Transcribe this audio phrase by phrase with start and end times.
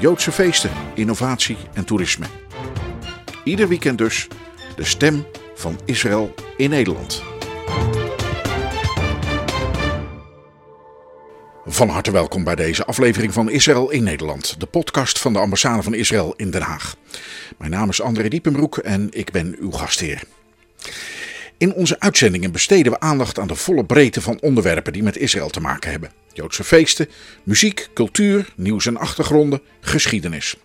[0.00, 2.26] Joodse feesten, innovatie en toerisme.
[3.44, 4.28] Ieder weekend dus
[4.76, 7.22] de stem van Israël in Nederland.
[11.66, 15.82] Van harte welkom bij deze aflevering van Israël in Nederland, de podcast van de ambassade
[15.82, 16.96] van Israël in Den Haag.
[17.58, 20.22] Mijn naam is André Diepenbroek en ik ben uw gastheer.
[21.60, 25.48] In onze uitzendingen besteden we aandacht aan de volle breedte van onderwerpen die met Israël
[25.48, 26.10] te maken hebben.
[26.32, 27.08] Joodse feesten,
[27.42, 30.56] muziek, cultuur, nieuws en achtergronden, geschiedenis.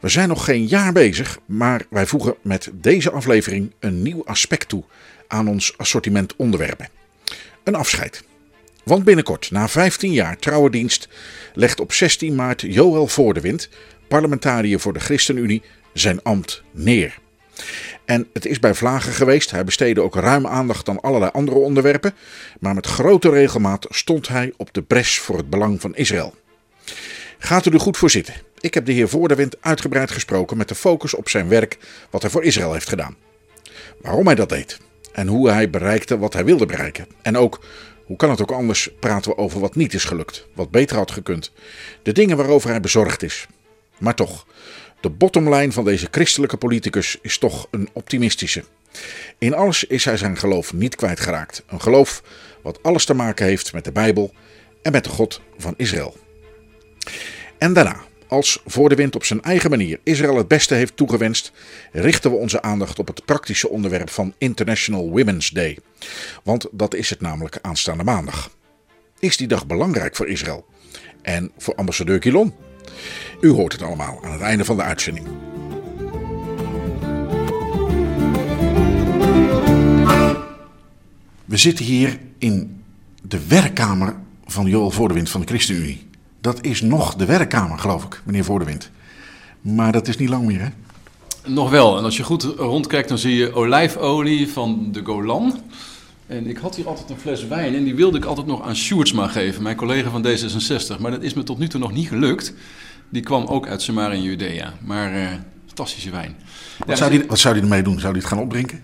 [0.00, 4.68] We zijn nog geen jaar bezig, maar wij voegen met deze aflevering een nieuw aspect
[4.68, 4.84] toe
[5.28, 6.88] aan ons assortiment onderwerpen.
[7.64, 8.24] Een afscheid.
[8.84, 11.08] Want binnenkort, na 15 jaar trouwe dienst,
[11.54, 13.68] legt op 16 maart Joël Voordewind,
[14.08, 17.20] parlementariër voor de ChristenUnie, zijn ambt neer.
[18.04, 19.50] En het is bij Vlagen geweest.
[19.50, 22.14] Hij besteedde ook ruim aandacht aan allerlei andere onderwerpen.
[22.60, 26.34] Maar met grote regelmaat stond hij op de bres voor het belang van Israël.
[27.38, 28.34] Gaat u er goed voor zitten.
[28.60, 31.78] Ik heb de heer Voordewind uitgebreid gesproken met de focus op zijn werk
[32.10, 33.16] wat hij voor Israël heeft gedaan.
[34.00, 34.78] Waarom hij dat deed.
[35.12, 37.06] En hoe hij bereikte wat hij wilde bereiken.
[37.22, 37.64] En ook,
[38.04, 40.46] hoe kan het ook anders, praten we over wat niet is gelukt.
[40.54, 41.52] Wat beter had gekund.
[42.02, 43.46] De dingen waarover hij bezorgd is.
[43.98, 44.46] Maar toch,
[45.02, 48.64] de bottomline van deze christelijke politicus is toch een optimistische.
[49.38, 51.62] In alles is hij zijn geloof niet kwijtgeraakt.
[51.66, 52.22] Een geloof
[52.62, 54.34] wat alles te maken heeft met de Bijbel
[54.82, 56.16] en met de God van Israël.
[57.58, 61.52] En daarna, als voor de wind op zijn eigen manier Israël het beste heeft toegewenst,
[61.92, 65.78] richten we onze aandacht op het praktische onderwerp van International Women's Day.
[66.42, 68.50] Want dat is het namelijk aanstaande maandag.
[69.18, 70.66] Is die dag belangrijk voor Israël?
[71.22, 72.54] En voor ambassadeur Gilon?
[73.40, 75.26] U hoort het allemaal aan het einde van de uitzending.
[81.44, 82.82] We zitten hier in
[83.22, 84.16] de werkkamer
[84.46, 86.06] van Joel Voordewind van de ChristenUnie.
[86.40, 88.90] Dat is nog de werkkamer, geloof ik, meneer Voordewind.
[89.60, 90.68] Maar dat is niet lang meer, hè?
[91.46, 91.98] Nog wel.
[91.98, 95.60] En als je goed rondkijkt, dan zie je olijfolie van de Golan.
[96.26, 98.76] En ik had hier altijd een fles wijn en die wilde ik altijd nog aan
[98.76, 101.00] Sjoerdsma geven, mijn collega van D66.
[101.00, 102.54] Maar dat is me tot nu toe nog niet gelukt.
[103.08, 104.74] Die kwam ook uit Samaria in Judea.
[104.84, 105.26] Maar uh,
[105.66, 106.36] fantastische wijn.
[106.78, 108.00] Wat, ja, zou die, wat zou hij ermee doen?
[108.00, 108.80] Zou hij het gaan opdrinken?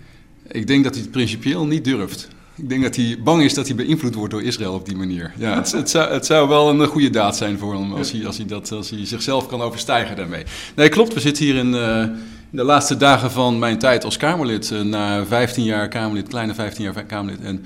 [0.47, 2.27] Ik denk dat hij het principieel niet durft.
[2.55, 5.33] Ik denk dat hij bang is dat hij beïnvloed wordt door Israël op die manier.
[5.37, 8.25] Ja, het, het, zou, het zou wel een goede daad zijn voor hem als hij,
[8.25, 10.43] als hij, dat, als hij zichzelf kan overstijgen daarmee.
[10.75, 11.13] Nee, klopt.
[11.13, 12.13] We zitten hier in, uh, in
[12.51, 14.69] de laatste dagen van mijn tijd als Kamerlid.
[14.71, 17.41] Uh, na 15 jaar Kamerlid, kleine 15 jaar Kamerlid.
[17.41, 17.65] En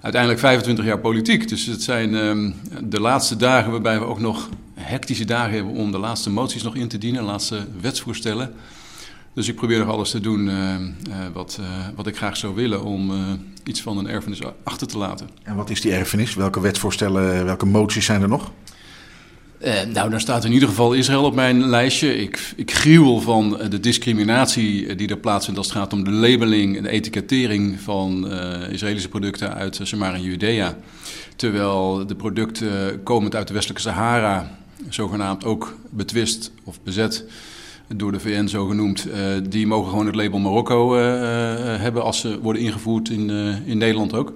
[0.00, 1.48] uiteindelijk 25 jaar politiek.
[1.48, 2.52] Dus het zijn uh,
[2.82, 6.74] de laatste dagen waarbij we ook nog hectische dagen hebben om de laatste moties nog
[6.74, 8.52] in te dienen, de laatste wetsvoorstellen.
[9.34, 12.54] Dus ik probeer nog alles te doen uh, uh, wat, uh, wat ik graag zou
[12.54, 13.12] willen om
[13.64, 15.28] iets van een erfenis achter te laten.
[15.42, 16.34] En wat is die erfenis?
[16.34, 18.50] Welke wetsvoorstellen, welke moties zijn er nog?
[19.92, 22.16] Nou, daar staat in ieder geval Israël op mijn lijstje.
[22.16, 26.76] Ik, ik gruwel van de discriminatie die er plaatsvindt als het gaat om de labeling
[26.76, 28.32] en de etikettering van
[28.70, 30.76] Israëlische producten uit Samaria en Judea.
[31.36, 34.50] Terwijl de producten komend uit de westelijke Sahara
[34.88, 37.24] zogenaamd ook betwist of bezet
[37.88, 39.06] door de VN zo genoemd,
[39.48, 40.96] die mogen gewoon het label Marokko
[41.78, 43.30] hebben als ze worden ingevoerd in,
[43.66, 44.32] in Nederland ook.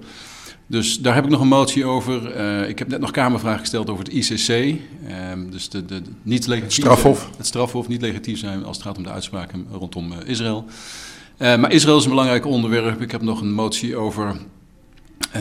[0.69, 2.35] Dus daar heb ik nog een motie over.
[2.67, 4.79] ik heb net nog Kamervraag gesteld over het ICC.
[5.07, 7.29] Ehm, dus de, de, de niet legitief strafhof.
[7.37, 10.65] Het strafhof niet legitief zijn als het gaat om de uitspraken rondom Israël.
[11.37, 13.01] maar Israël is een belangrijk onderwerp.
[13.01, 14.35] Ik heb nog een motie over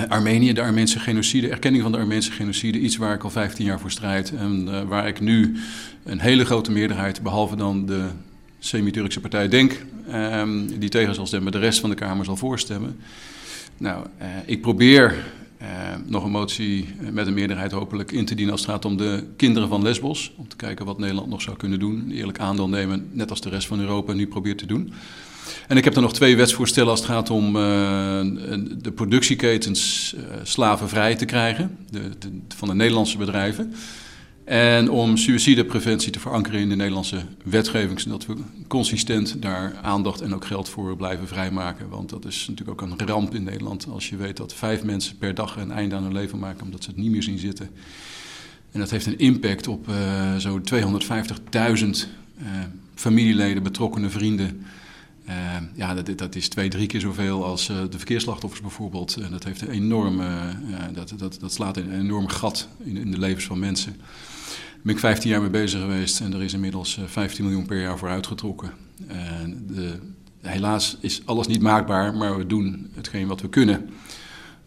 [0.08, 3.80] Armenië, de Armeense genocide, erkenning van de Armeense genocide, iets waar ik al 15 jaar
[3.80, 5.56] voor strijd en waar ik nu
[6.04, 8.04] een hele grote meerderheid, behalve dan de
[8.58, 12.96] semi-Turkse partij Denk, um, die tegen zal stemmen, de rest van de Kamer zal voorstemmen.
[13.78, 15.24] Nou, uh, ik probeer
[16.04, 19.26] nog een motie met een meerderheid hopelijk in te dienen als het gaat om de
[19.36, 23.08] kinderen van Lesbos, om te kijken wat Nederland nog zou kunnen doen, eerlijk aandeel nemen,
[23.12, 24.92] net als de rest van Europa nu probeert te doen.
[25.68, 31.24] En ik heb er nog twee wetsvoorstellen als het gaat om de productieketens slavenvrij te
[31.24, 32.10] krijgen de,
[32.56, 33.74] van de Nederlandse bedrijven.
[34.48, 38.34] En om suïcidepreventie te verankeren in de Nederlandse wetgeving, zodat we
[38.68, 41.88] consistent daar aandacht en ook geld voor blijven vrijmaken.
[41.88, 45.18] Want dat is natuurlijk ook een ramp in Nederland als je weet dat vijf mensen
[45.18, 47.70] per dag een einde aan hun leven maken omdat ze het niet meer zien zitten.
[48.72, 51.88] En dat heeft een impact op uh, zo'n 250.000
[52.94, 54.66] familieleden, betrokkenen, vrienden.
[55.74, 59.16] ja, dat, dat, is twee, drie keer zoveel als de verkeersslachtoffers bijvoorbeeld.
[59.16, 60.20] En dat, heeft een enorm,
[60.92, 63.96] dat, dat, dat slaat een enorm gat in, in de levens van mensen.
[64.82, 67.98] Ben ik 15 jaar mee bezig geweest en er is inmiddels 15 miljoen per jaar
[67.98, 68.72] voor uitgetrokken.
[69.66, 69.98] de,
[70.40, 73.88] helaas is alles niet maakbaar, maar we doen hetgeen wat we kunnen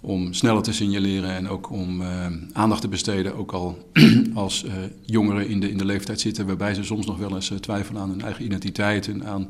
[0.01, 3.91] om sneller te signaleren en ook om uh, aandacht te besteden, ook al
[4.33, 4.71] als uh,
[5.05, 8.09] jongeren in de, in de leeftijd zitten, waarbij ze soms nog wel eens twijfelen aan
[8.09, 9.47] hun eigen identiteit en aan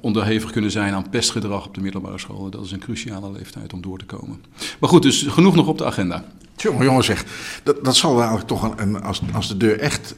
[0.00, 2.50] onderhevig kunnen zijn aan pestgedrag op de middelbare scholen.
[2.50, 4.44] Dat is een cruciale leeftijd om door te komen.
[4.80, 6.24] Maar goed, dus genoeg nog op de agenda.
[6.56, 7.24] Jongen, jongen zeg,
[7.62, 10.14] dat, dat zal eigenlijk toch een, als, als de deur echt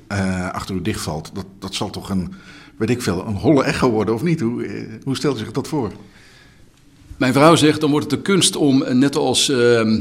[0.52, 2.34] achter u dichtvalt, dat, dat zal toch een,
[2.76, 4.40] weet ik veel, een holle echo worden of niet?
[4.40, 5.92] Hoe, hoe stelt u zich dat voor?
[7.18, 10.00] Mijn vrouw zegt, dan wordt het de kunst om, eh, net als uh,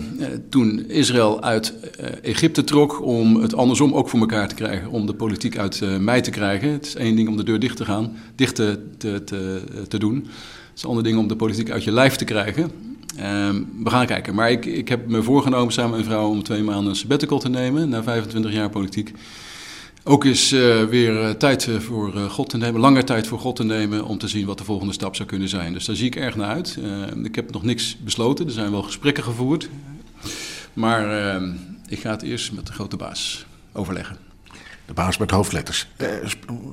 [0.50, 4.90] toen Israël uit uh, Egypte trok, om het andersom ook voor elkaar te krijgen.
[4.90, 6.72] Om de politiek uit mij te krijgen.
[6.72, 10.00] Het is één ding om de deur dicht te gaan, dicht te, te, te, te
[10.00, 10.16] doen.
[10.16, 12.72] Het is een ander ding om de politiek uit je lijf te krijgen.
[13.18, 14.36] Ehm, we gaan kijken.
[14.36, 17.40] Maar ik, ik heb me voorgenomen samen met mijn vrouw om twee maanden een sabbatical
[17.40, 19.14] te nemen na 25 jaar politiek.
[20.10, 23.56] Ook is uh, weer uh, tijd uh, voor God te nemen, langer tijd voor God
[23.56, 25.74] te nemen om te zien wat de volgende stap zou kunnen zijn.
[25.74, 26.78] Dus daar zie ik erg naar uit.
[27.24, 29.70] ik heb nog niks besloten, er zijn wel gesprekken gevoerd.
[30.74, 31.42] Maar
[31.88, 34.18] ik ga het eerst met de grote baas overleggen.
[34.86, 35.88] De baas met hoofdletters.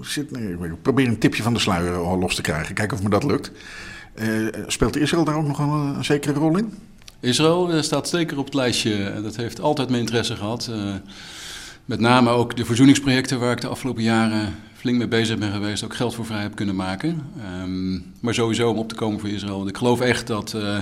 [0.03, 2.75] Zit, nee, probeer een tipje van de sluier los te krijgen.
[2.75, 3.53] Kijken of me dat lukt.
[4.67, 6.75] speelt Israël daar ook nog een, een zekere rol in?
[7.21, 9.21] Israël staat zeker op het lijstje.
[9.23, 10.71] Dat heeft altijd mijn interesse gehad.
[11.85, 15.85] Met name ook de verzoeningsprojecten waar ik de afgelopen jaren flink mee bezig ben geweest,
[15.85, 17.23] ook geld voor vrij heb kunnen maken.
[17.63, 19.57] Um, maar sowieso om op te komen voor Israël.
[19.57, 20.79] Want ik geloof echt dat uh,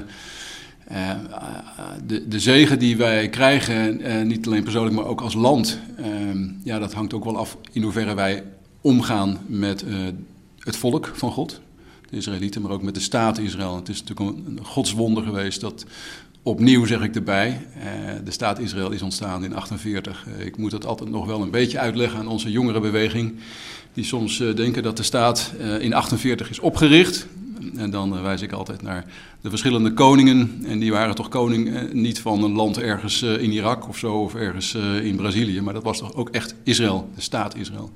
[0.92, 1.10] uh,
[2.06, 5.78] de, de zegen die wij krijgen, uh, niet alleen persoonlijk, maar ook als land,
[6.30, 8.44] um, ja, dat hangt ook wel af in hoeverre wij
[8.80, 9.84] omgaan met
[10.58, 11.60] het volk van God.
[12.10, 13.76] De Israëlieten, maar ook met de staat Israël.
[13.76, 15.84] Het is natuurlijk een godswonder geweest dat
[16.44, 17.84] Opnieuw zeg ik erbij, eh,
[18.24, 20.24] de staat Israël is ontstaan in 48.
[20.26, 23.34] Eh, ik moet dat altijd nog wel een beetje uitleggen aan onze jongerenbeweging,
[23.92, 27.26] die soms eh, denken dat de staat in 48 is opgericht.
[27.76, 29.04] En dan wijs ik altijd naar
[29.40, 30.62] de verschillende koningen.
[30.64, 34.34] En die waren toch koning niet van een land ergens in Irak of zo, of
[34.34, 37.90] ergens in Brazilië, maar dat was toch ook echt Israël, de staat Israël.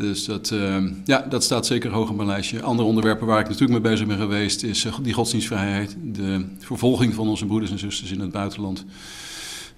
[0.00, 2.62] Dus dat, uh, ja, dat staat zeker hoog op mijn lijstje.
[2.62, 7.14] Andere onderwerpen waar ik natuurlijk mee bezig ben geweest is uh, die godsdienstvrijheid, de vervolging
[7.14, 8.84] van onze broeders en zusters in het buitenland.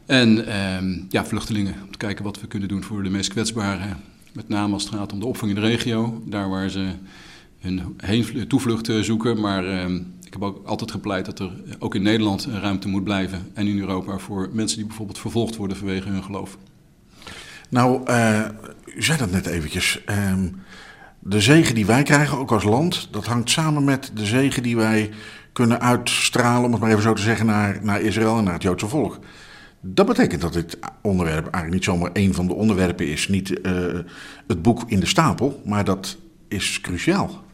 [0.07, 3.97] En uh, ja, vluchtelingen, om te kijken wat we kunnen doen voor de meest kwetsbaren.
[4.33, 6.89] Met name als het gaat om de opvang in de regio, daar waar ze
[7.61, 9.41] hun heen, toevlucht eh, zoeken.
[9.41, 13.51] Maar ehm, ik heb ook altijd gepleit dat er ook in Nederland ruimte moet blijven
[13.55, 16.59] en in Europa voor mensen die bijvoorbeeld vervolgd worden vanwege hun geloof.
[17.69, 18.03] Nou,
[18.95, 20.03] u zei dat net eventjes.
[20.07, 20.33] Uh,
[21.19, 24.77] de zegen die wij krijgen, ook als land, dat hangt samen met de zegen die
[24.77, 25.11] wij
[25.53, 28.63] kunnen uitstralen, om het maar even zo te zeggen, naar, naar Israël en naar het
[28.63, 29.19] Joodse volk.
[29.81, 33.29] Dat betekent dat dit onderwerp eigenlijk niet zomaar één van de onderwerpen is.
[33.29, 33.73] Niet uh,
[34.47, 36.17] het boek in de stapel, maar dat
[36.49, 37.45] is cruciaal.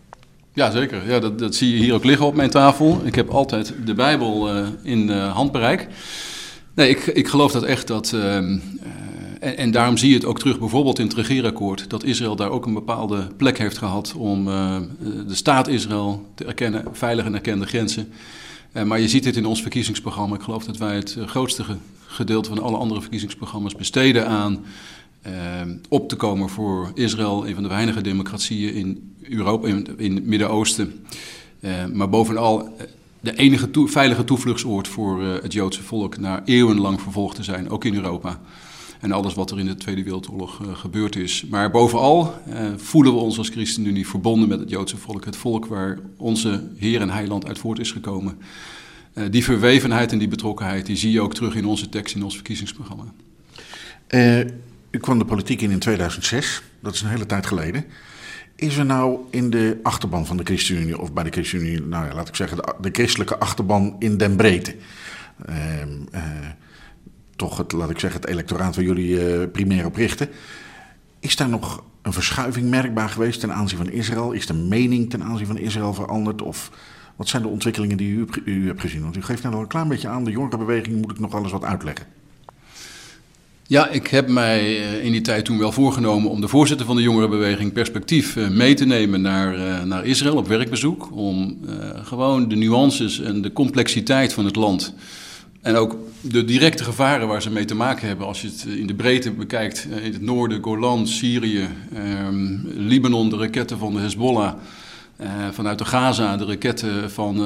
[0.52, 1.08] Ja, zeker.
[1.08, 3.00] Ja, dat, dat zie je hier ook liggen op mijn tafel.
[3.04, 5.88] Ik heb altijd de Bijbel uh, in handbereik.
[6.74, 8.58] Nee, ik, ik geloof dat echt dat ehm,
[9.40, 12.66] en, daarom zie je het ook terug bijvoorbeeld in het regeerakkoord, dat Israël daar ook
[12.66, 14.76] een bepaalde plek heeft gehad om uh,
[15.26, 18.12] de staat Israël te erkennen, veilige en erkende grenzen.
[18.72, 20.34] Uh, maar je ziet dit in ons verkiezingsprogramma.
[20.34, 21.64] Ik geloof dat wij het eh, grootste
[22.06, 24.64] gedeelte van alle andere verkiezingsprogramma's besteden aan
[25.88, 31.04] op te komen voor Israël, een van de weinige democratieën in Europa, in, het Midden-Oosten.
[31.92, 32.76] maar bovenal
[33.20, 37.94] de enige veilige toevluchtsoord voor het Joodse volk na eeuwenlang vervolgd te zijn, ook in
[37.94, 38.40] Europa
[39.00, 41.44] en alles wat er in de Tweede Wereldoorlog uh, gebeurd is.
[41.50, 45.24] Maar bovenal uh, voelen we ons als ChristenUnie verbonden met het Joodse volk.
[45.24, 48.38] Het volk waar onze Heer en Heiland uit voort is gekomen.
[49.14, 52.24] Uh, die verwevenheid en die betrokkenheid, die zie je ook terug in onze tekst, in
[52.24, 53.04] ons verkiezingsprogramma.
[54.90, 57.84] u kwam de politiek in in 2006, dat is een hele tijd geleden.
[58.56, 62.14] Is er nou in de achterban van de ChristenUnie, of bij de ChristenUnie, nou ja,
[62.14, 64.74] laat ik zeggen, de, de christelijke achterban in den breedte
[65.46, 65.88] ehm,
[67.38, 70.28] toch het, laat ik zeggen, het electoraat waar jullie uh, primair op richten.
[71.20, 74.32] Is daar nog een verschuiving merkbaar geweest ten aanzien van Israël?
[74.32, 76.42] Is de mening ten aanzien van Israël veranderd?
[76.42, 76.70] Of
[77.16, 79.02] wat zijn de ontwikkelingen die u, u hebt gezien?
[79.02, 81.52] Want u geeft net al een klein beetje aan, de jongerenbeweging moet ik nog alles
[81.52, 82.06] wat uitleggen.
[83.66, 86.96] Ja, ik heb mij eh, in die tijd toen wel voorgenomen om de voorzitter van
[86.96, 91.08] de jongerenbeweging perspectief eh, mee te nemen naar, naar Israël op werkbezoek.
[91.12, 91.58] Om
[92.02, 94.94] gewoon de nuances en de complexiteit van het land
[95.68, 98.86] En ook de directe gevaren waar ze mee te maken hebben, als je het in
[98.86, 104.52] de breedte bekijkt, in het noorden, Golan, Syrië, ehm, Libanon, de raketten van de Hezbollah,
[105.50, 107.36] vanuit de Gaza, de raketten van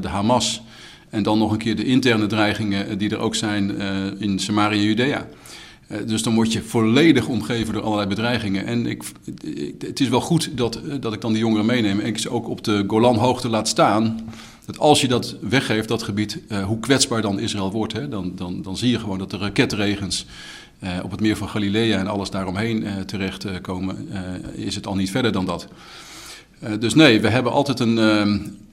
[0.00, 0.62] de Hamas.
[1.10, 3.78] En dan nog een keer de interne dreigingen die er ook zijn
[4.18, 5.26] in Samaria en Judea.
[5.90, 8.66] Eh, dus dan word je volledig omgeven door allerlei bedreigingen.
[8.66, 9.02] En ik,
[9.78, 12.30] het is wel goed dat, eh, dat ik dan die jongeren meeneem en ik ze
[12.30, 14.20] ook op de Golanhoogte laat staan.
[14.78, 18.62] Als je dat weggeeft, dat gebied, uh, hoe kwetsbaar dan Israël wordt, hè, dan, dan,
[18.62, 20.26] dan zie je gewoon dat de raketregens
[20.84, 24.08] uh, op het meer van Galilea en alles daaromheen uh, terechtkomen.
[24.54, 25.68] is het al niet verder dan dat.
[26.78, 27.96] Dus nee, we hebben altijd een,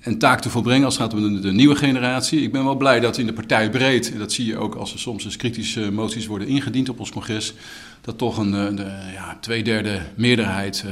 [0.01, 2.41] een, taak te volbrengen als het gaat om de, nieuwe generatie.
[2.41, 4.93] Ik ben wel blij dat in de partij breed, en dat zie je ook als
[4.93, 7.53] er soms eens kritische moties worden ingediend op ons congres,
[8.01, 10.85] dat toch een eh, de, ja, tweederde meerderheid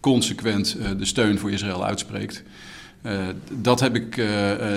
[0.00, 2.44] consequent de steun voor Israël uitspreekt.
[3.60, 4.22] Dat heb ik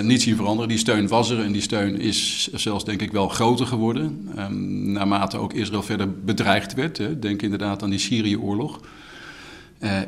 [0.02, 0.68] niet zien veranderen.
[0.68, 4.28] Die steun was er en die steun is zelfs denk ik wel groter geworden.
[4.38, 6.98] Um, naarmate ook Israël verder bedreigd werd.
[6.98, 7.18] Hè.
[7.18, 8.80] Denk inderdaad aan die Syrië-oorlog.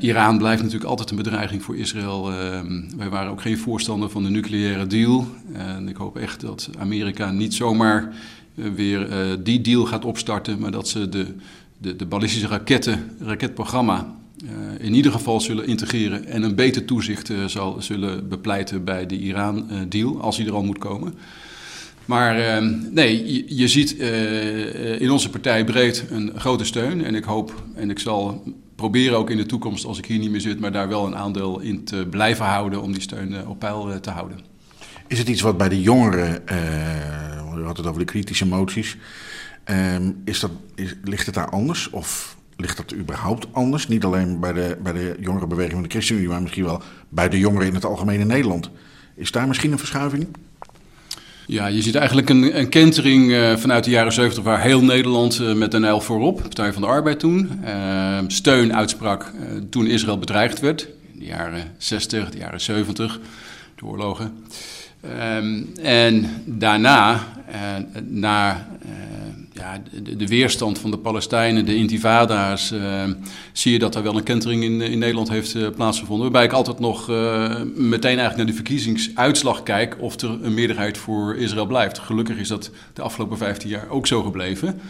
[0.01, 2.31] Iran blijft natuurlijk altijd een bedreiging voor Israël.
[2.33, 2.61] Uh,
[2.97, 5.27] wij waren ook geen voorstander van de nucleaire deal.
[5.53, 8.15] En ik hoop echt dat Amerika niet zomaar
[8.55, 9.09] weer
[9.43, 11.27] die deal gaat opstarten, maar dat ze de,
[11.79, 14.21] de, de ballistische raketten, raketprogramma
[14.79, 20.21] in ieder geval zullen integreren en een beter toezicht zal, zullen bepleiten bij de Iran-deal,
[20.21, 21.15] als die er al moet komen.
[22.05, 23.93] Maar ehm, nee, je, ziet
[24.99, 27.05] in onze partij breed een grote steun.
[27.05, 28.43] En ik hoop en ik zal
[28.83, 31.17] proberen ook in de toekomst, als ik hier niet meer zit, maar daar wel een
[31.17, 34.39] aandeel in te blijven houden om die steun eh, op peil eh, te houden.
[35.07, 36.59] Is het iets wat bij de jongeren, uh,
[37.55, 38.97] we hadden het over de kritische moties,
[39.71, 43.89] uh, is dat, is, ligt het daar anders of ligt dat überhaupt anders?
[43.89, 47.39] Niet alleen bij de, bij de jongerenbeweging van de ChristenUnie, maar misschien wel bij de
[47.39, 48.71] jongeren in het algemeen in Nederland.
[49.15, 50.27] Is daar misschien een verschuiving?
[51.47, 55.41] Ja, je ziet eigenlijk een, een kentering uh, vanuit de jaren 70 waar heel Nederland
[55.41, 59.33] uh, met Den L voorop, Partij van de Arbeid toen, uh, steun uitsprak
[59.71, 60.89] toen Israël bedreigd werd.
[61.13, 63.21] In de jaren 60, de jaren 70,
[63.75, 64.45] de oorlogen.
[65.37, 67.27] Um, en daarna,
[68.03, 68.67] na
[69.53, 69.83] ja,
[70.17, 73.05] de, weerstand van de Palestijnen, de intifada's, uh,
[73.53, 76.23] zie je dat er wel een kentering in, in Nederland heeft uh, plaatsgevonden.
[76.23, 80.99] Waarbij ik altijd nog uh, meteen eigenlijk naar de verkiezingsuitslag kijk of er een meerderheid
[80.99, 81.99] voor Israël blijft.
[81.99, 84.81] Gelukkig is dat de afgelopen 15 jaar ook zo gebleven.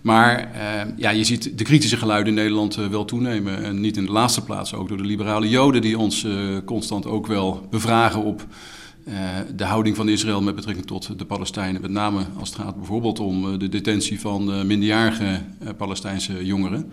[0.00, 0.50] Maar
[0.96, 3.64] ja, je ziet de kritische geluiden in Nederland wel toenemen.
[3.64, 6.26] En niet in de laatste plaats ook door de liberale Joden die ons
[6.64, 8.46] constant ook wel bevragen op
[9.56, 13.20] de houding van Israël met betrekking tot de Palestijnen, met name als het gaat bijvoorbeeld
[13.20, 15.40] om uh, de detentie van uh, minderjarige
[15.76, 16.92] Palestijnse jongeren.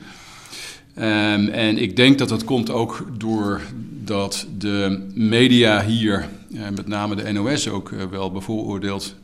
[0.95, 6.29] Um, en ik denk dat dat komt ook doordat de media hier,
[6.75, 9.15] met name de NOS ook wel bevooroordeeld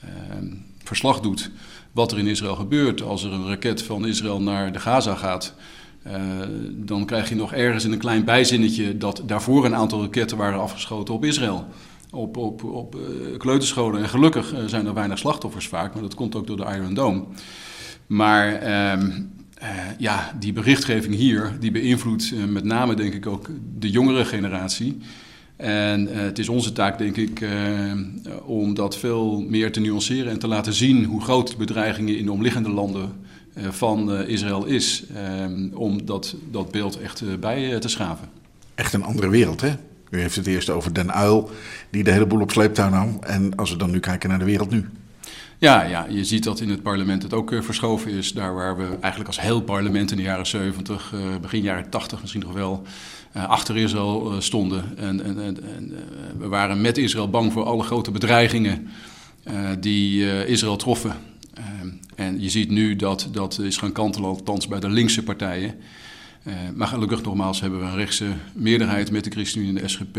[0.00, 0.46] ehm,
[0.84, 1.50] verslag doet
[1.92, 3.02] wat er in Israël gebeurt.
[3.02, 5.54] Als er een raket van Israël naar de Gaza gaat,
[6.70, 10.60] dan krijg je nog ergens in een klein bijzinnetje dat daarvoor een aantal raketten waren
[10.60, 11.66] afgeschoten op Israël
[12.14, 14.02] op, op, op uh, kleuterscholen.
[14.02, 16.94] En gelukkig uh, zijn er weinig slachtoffers vaak, maar dat komt ook door de Iron
[16.94, 17.24] Dome.
[18.06, 19.04] Maar uh,
[19.98, 24.98] ja, die berichtgeving hier, die beïnvloedt met name denk ik ook de jongere generatie.
[25.56, 27.46] En het is onze taak, denk ik,
[28.44, 32.24] om dat veel meer te nuanceren en te laten zien hoe groot de bedreigingen in
[32.24, 33.12] de omliggende landen
[33.56, 35.04] van Israël is.
[35.14, 38.28] Ehm, om dat, dat beeld echt bij te schaven.
[38.74, 39.74] Echt een andere wereld, hè?
[40.14, 41.50] U heeft het eerst over Den Uil,
[41.90, 43.18] die de hele boel op sleeptouw nam.
[43.20, 44.88] En als we dan nu kijken naar de wereld nu.
[45.58, 48.32] Ja, ja, je ziet dat in het parlement het ook uh, verschoven is.
[48.32, 51.90] Daar waar we eigenlijk als heel parlement in de jaren 70, uh, eh, begin jaren
[51.90, 52.82] 80 misschien nog wel,
[53.36, 54.84] uh, achter Israël stonden.
[54.96, 55.92] En, en, en
[56.38, 58.88] we waren met Israël bang voor alle grote bedreigingen
[59.80, 61.12] die Israël troffen.
[62.14, 65.74] en je ziet nu dat dat is gaan kantelen, althans bij de linkse partijen.
[66.44, 70.16] Uh, maar gelukkig nogmaals hebben we een rechtse meerderheid met de ChristenUnie en de SGP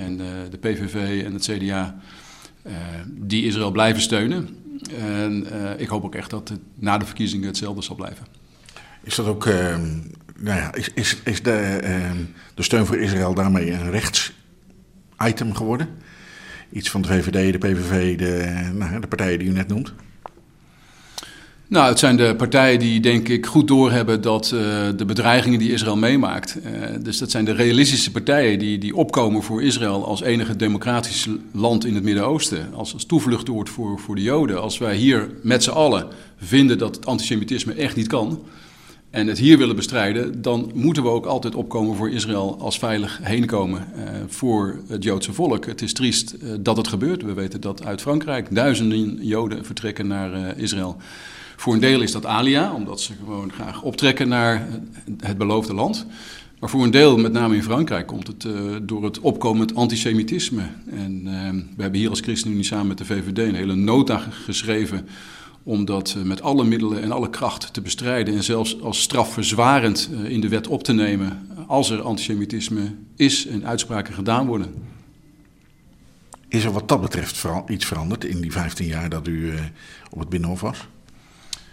[0.00, 2.00] en de, de PVV en het CDA
[2.66, 4.48] uh, eh, die Israël blijven steunen.
[4.98, 5.46] En
[5.80, 8.26] ik hoop ook echt dat het na de verkiezingen hetzelfde zal blijven.
[9.02, 11.80] Is dat ook, nou ja, is, is, is de,
[12.54, 15.88] de steun voor Israël daarmee een rechts-item geworden?
[16.72, 19.92] Iets van de VVD, de PVV, de, nou, de partijen die u net noemt?
[21.68, 24.60] Nou, het zijn de partijen die denk ik goed doorhebben dat uh,
[24.96, 26.58] de bedreigingen die Israël meemaakt.
[26.64, 26.72] Uh,
[27.02, 31.84] dus dat zijn de realistische partijen die, die opkomen voor Israël als enige democratisch land
[31.84, 32.74] in het Midden-Oosten.
[32.74, 33.06] Als, als
[33.62, 34.60] voor, voor de Joden.
[34.60, 36.06] Als wij hier met z'n allen
[36.38, 38.42] vinden dat het antisemitisme echt niet kan.
[39.10, 43.20] en het hier willen bestrijden, dan moeten we ook altijd opkomen voor Israël als veilig
[43.22, 45.66] heenkomen uh, voor het Joodse volk.
[45.66, 47.22] Het is triest uh, dat het gebeurt.
[47.22, 50.96] We weten dat uit Frankrijk duizenden Joden vertrekken naar Israël.
[51.58, 54.68] Voor een deel is dat alia, omdat ze gewoon graag optrekken naar
[55.18, 56.06] het beloofde land.
[56.60, 58.46] Maar voor een deel, met name in Frankrijk, komt het
[58.82, 60.62] door het opkomend antisemitisme.
[60.90, 61.24] En
[61.76, 65.08] we hebben hier als ChristenUnie samen met de VVD een hele nota geschreven
[65.68, 70.10] om dat eh, met alle middelen en alle kracht te bestrijden en zelfs als strafverzwarend
[70.12, 74.74] eh, in de wet op te nemen als er antisemitisme is en uitspraken gedaan worden.
[76.48, 79.60] Is er wat dat betreft iets veranderd in die 15 jaar dat u eh,
[80.10, 80.88] op het Binnenhof was?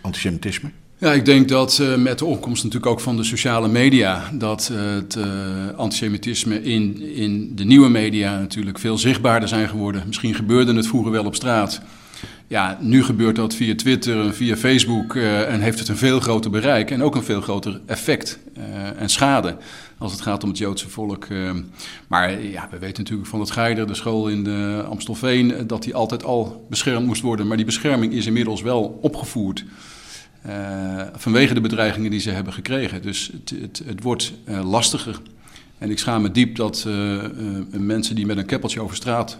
[0.05, 0.69] Antisemitisme?
[0.97, 4.71] Ja, ik denk dat uh, met de opkomst natuurlijk ook van de sociale media, dat
[4.71, 5.25] uh, het uh,
[5.75, 10.03] antisemitisme in, in de nieuwe media natuurlijk veel zichtbaarder zijn geworden.
[10.07, 11.81] Misschien gebeurde het vroeger wel op straat.
[12.47, 16.51] Ja, nu gebeurt dat via Twitter en via Facebook en heeft het een veel groter
[16.51, 18.39] bereik en ook een veel groter effect
[18.97, 19.57] en schade
[19.97, 21.27] als het gaat om het Joodse volk.
[22.07, 25.95] Maar ja, we weten natuurlijk van het Geider, de school in de Amstelveen, dat die
[25.95, 27.47] altijd al beschermd moest worden.
[27.47, 29.65] Maar die bescherming is inmiddels wel opgevoerd
[31.13, 33.01] vanwege de bedreigingen die ze hebben gekregen.
[33.01, 35.21] Dus het, het, het wordt lastiger.
[35.77, 36.87] En ik schaam me diep dat
[37.71, 39.37] mensen die met een keppeltje over straat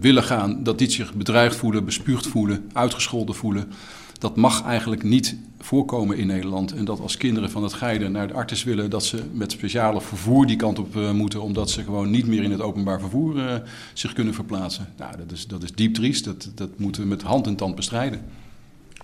[0.00, 3.72] willen gaan, dat die zich bedreigd voelen, bespuugd voelen, uitgescholden voelen.
[4.18, 6.72] Dat mag eigenlijk niet voorkomen in Nederland.
[6.72, 10.00] En dat als kinderen van het geiden naar de arts willen, dat ze met speciale
[10.00, 13.62] vervoer die kant op moeten, omdat ze gewoon niet meer in het openbaar vervoer
[13.92, 14.88] zich kunnen verplaatsen.
[14.98, 16.24] Nou, dat is, dat is diep triest.
[16.24, 18.22] Dat, dat moeten we met hand en tand bestrijden.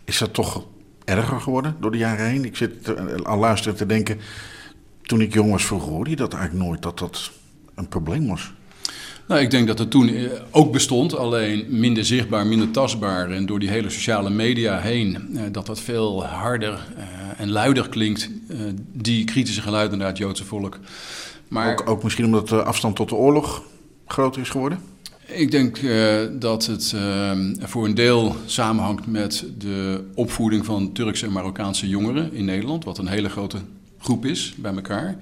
[0.04, 0.64] Is dat toch
[1.06, 2.44] erger geworden door de jaren heen?
[2.44, 2.72] Ik zit
[3.24, 4.18] al luisteren te denken,
[5.02, 7.30] toen ik jong was vroeger hoorde je dat eigenlijk nooit, dat dat
[7.74, 8.52] een probleem was.
[9.28, 13.30] Nou, ik denk dat het toen eh, ook bestond, alleen minder zichtbaar, minder tastbaar.
[13.30, 17.04] En door die hele sociale media heen, eh, dat dat veel harder uh,
[17.36, 18.30] en luider klinkt,
[18.92, 20.78] die kritische geluiden naar het Joodse volk.
[21.48, 23.62] Maar, ook, ook misschien omdat de afstand tot de oorlog
[24.06, 24.78] groter is geworden?
[25.26, 31.26] Ik denk uh, dat het uh, voor een deel samenhangt met de opvoeding van Turkse
[31.26, 33.58] en Marokkaanse jongeren in Nederland, wat een hele grote
[33.98, 35.16] groep is bij elkaar.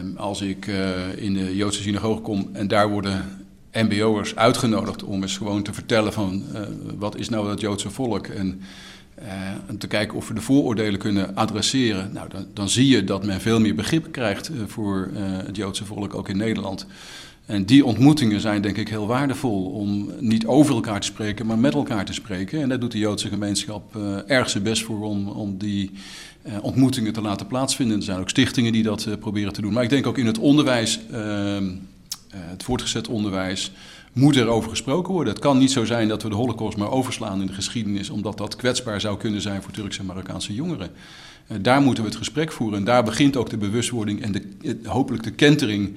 [0.00, 3.24] Um, als ik uh, in de Joodse synagoge kom en daar worden
[3.72, 6.44] MBO'ers uitgenodigd om eens gewoon te vertellen van
[6.98, 8.60] wat is nou het Joodse volk en
[9.18, 13.24] uh, te kijken of we de vooroordelen kunnen adresseren, nou, dan, dan zie je dat
[13.24, 15.10] men veel meer begrip krijgt voor
[15.44, 16.86] het Joodse volk, ook in Nederland.
[17.46, 21.58] En die ontmoetingen zijn denk ik heel waardevol om niet over elkaar te spreken, maar
[21.58, 22.62] met elkaar te spreken.
[22.62, 25.90] En daar doet de Joodse gemeenschap erg zijn best voor om, om die
[26.46, 27.96] uh, ontmoetingen te laten plaatsvinden.
[27.96, 29.72] Er zijn ook stichtingen die dat uh, proberen te doen.
[29.72, 31.56] Maar ik denk ook in het onderwijs, uh,
[32.30, 33.72] het voortgezet onderwijs,
[34.12, 35.32] moet er over gesproken worden.
[35.32, 38.38] Het kan niet zo zijn dat we de holocaust maar overslaan in de geschiedenis, omdat
[38.38, 40.90] dat kwetsbaar zou kunnen zijn voor Turkse en Marokkaanse jongeren.
[41.60, 42.78] daar moeten we het gesprek voeren.
[42.78, 45.96] En daar begint ook de bewustwording en de, hopelijk de kentering ehm,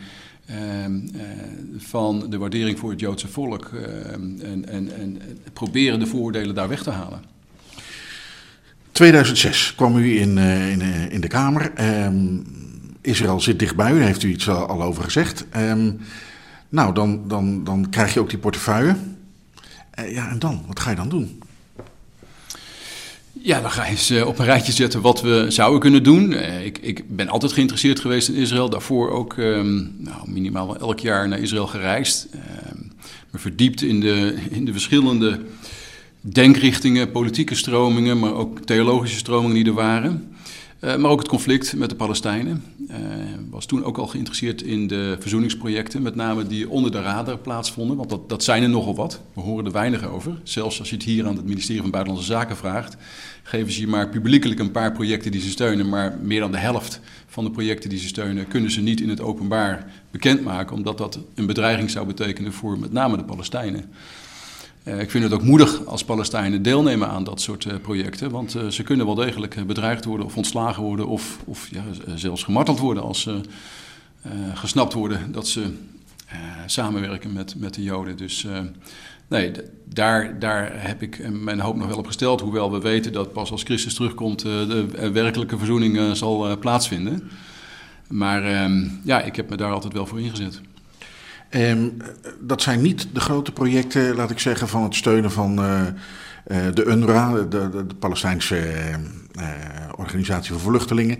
[1.77, 3.71] van de waardering voor het Joodse volk.
[3.73, 5.21] Ehm, en, en, en
[5.53, 7.21] proberen de vooroordelen daar weg te halen.
[8.91, 11.71] 2006 kwam u in, uh, in, uh, in, de Kamer.
[12.05, 12.45] Um,
[13.01, 15.45] Israël zit dichtbij u, daar heeft u iets al, over gezegd.
[16.69, 18.95] Nou, dan, dan, dan krijg je ook die portefeuille.
[20.07, 20.63] Ja, en dan?
[20.67, 21.41] Wat ga je dan doen?
[23.41, 26.33] Ja, dan ga je eens op een rijtje zetten wat we zouden kunnen doen.
[26.63, 28.69] Ik, ik ben altijd geïnteresseerd geweest in Israël.
[28.69, 32.27] Daarvoor ook um, nou, minimaal elk jaar naar Israël gereisd.
[33.31, 35.39] me verdiept in de, in de verschillende
[36.21, 40.35] denkrichtingen, politieke stromingen, maar ook theologische stromingen die er waren.
[40.79, 42.63] Uh, maar ook het conflict met de Palestijnen.
[42.89, 42.95] Uh,
[43.49, 47.97] was toen ook al geïnteresseerd in de verzoeningsprojecten, met name die onder de radar plaatsvonden.
[47.97, 49.21] Want dat, dat zijn er nogal wat.
[49.33, 50.39] We horen er weinig over.
[50.43, 52.97] Zelfs als je het hier aan het ministerie van Buitenlandse Zaken vraagt,
[53.43, 55.89] geven ze je maar publiekelijk een paar projecten die ze steunen.
[55.89, 59.09] Maar meer dan de helft van de projecten die ze steunen, kunnen ze niet in
[59.09, 63.89] het openbaar bekendmaken, omdat dat een bedreiging zou betekenen voor met name de Palestijnen.
[64.89, 68.31] Uh, ik vind het ook moedig als Palestijnen deelnemen aan dat soort uh, projecten.
[68.31, 71.83] Want uh, ze kunnen wel degelijk bedreigd worden of ontslagen worden of, of ja,
[72.15, 73.41] zelfs gemarteld worden als ze
[74.53, 75.73] gesnapt worden dat ze
[76.65, 78.17] samenwerken met, met de Joden.
[78.17, 78.45] Dus
[79.27, 79.51] nee,
[79.85, 82.41] daar, daar heb ik mijn hoop nog wel op gesteld.
[82.41, 87.29] Hoewel we weten dat pas als Christus terugkomt de werkelijke verzoening zal plaatsvinden.
[88.07, 90.61] Maar ehm, ja, ik heb me daar altijd wel voor ingezet.
[91.51, 91.97] Um,
[92.39, 96.57] dat zijn niet de grote projecten, laat ik zeggen, van het steunen van uh, uh,
[96.73, 98.57] de UNRWA, de, de, Palestijnse
[99.39, 99.47] uh,
[99.95, 101.17] Organisatie voor Vluchtelingen.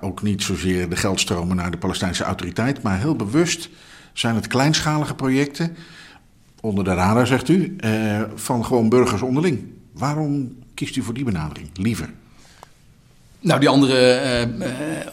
[0.00, 3.68] ook niet zozeer de geldstromen naar de Palestijnse autoriteit, maar heel bewust
[4.12, 5.76] zijn het kleinschalige projecten,
[6.60, 7.76] onder de radar zegt u,
[8.34, 9.64] van gewoon burgers onderling.
[9.92, 12.10] Waarom kiest u voor die benadering liever?
[13.42, 14.20] Nou, die andere
[14.58, 14.66] uh,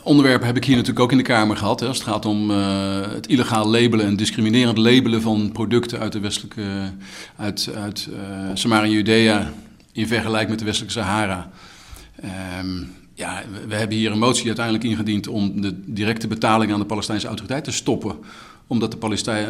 [0.04, 1.80] onderwerpen heb ik hier natuurlijk ook in de Kamer gehad.
[1.80, 6.12] Hè, als het gaat om uh, het illegaal labelen en discriminerend labelen van producten uit
[6.12, 6.92] de westelijke,
[7.36, 8.10] uit, uit
[8.54, 9.52] Samaria en Judea
[9.92, 11.50] in vergelijking met de westelijke Sahara.
[12.60, 16.86] Um, ja, we, hebben hier een motie uiteindelijk ingediend om de directe betaling aan de
[16.86, 18.16] Palestijnse autoriteit te stoppen
[18.68, 18.98] omdat de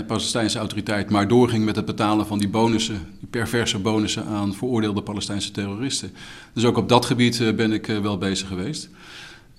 [0.07, 5.01] Palestijnse autoriteit maar doorging met het betalen van die bonussen, die perverse bonussen aan veroordeelde
[5.01, 6.11] Palestijnse terroristen.
[6.53, 8.89] Dus ook op dat gebied eh, ben ik eh, wel bezig geweest.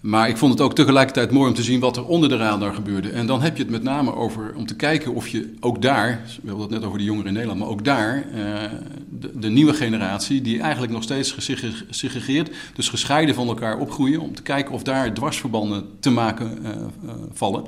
[0.01, 2.75] Maar ik vond het ook tegelijkertijd mooi om te zien wat er onder de radar
[2.75, 3.11] gebeurde.
[3.11, 6.25] En dan heb je het met name over om te kijken of je ook daar,
[6.43, 8.55] we hadden het net over de jongeren in Nederland, maar ook daar uh,
[9.35, 14.43] de, nieuwe generatie, die eigenlijk nog steeds gesegregeerd, dus gescheiden van elkaar opgroeien, om te
[14.43, 16.59] kijken of daar dwarsverbanden te maken
[17.33, 17.65] vallen.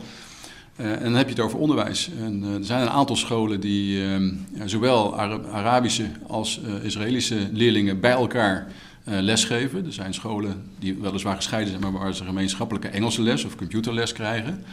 [0.81, 2.11] Uh, en dan heb je het over onderwijs.
[2.21, 4.33] En, uh, er zijn een aantal scholen die uh,
[4.65, 5.19] zowel
[5.53, 8.67] Arabische als uh, Israëlische leerlingen bij elkaar
[9.05, 9.87] lesgeven.
[9.87, 14.13] Er zijn scholen die weliswaar gescheiden zijn, maar waar ze gemeenschappelijke Engelse les of computerles
[14.13, 14.65] krijgen.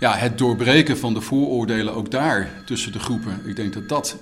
[0.00, 3.40] Ja, het doorbreken van de vooroordelen ook daar tussen de groepen.
[3.46, 4.16] Ik denk dat dat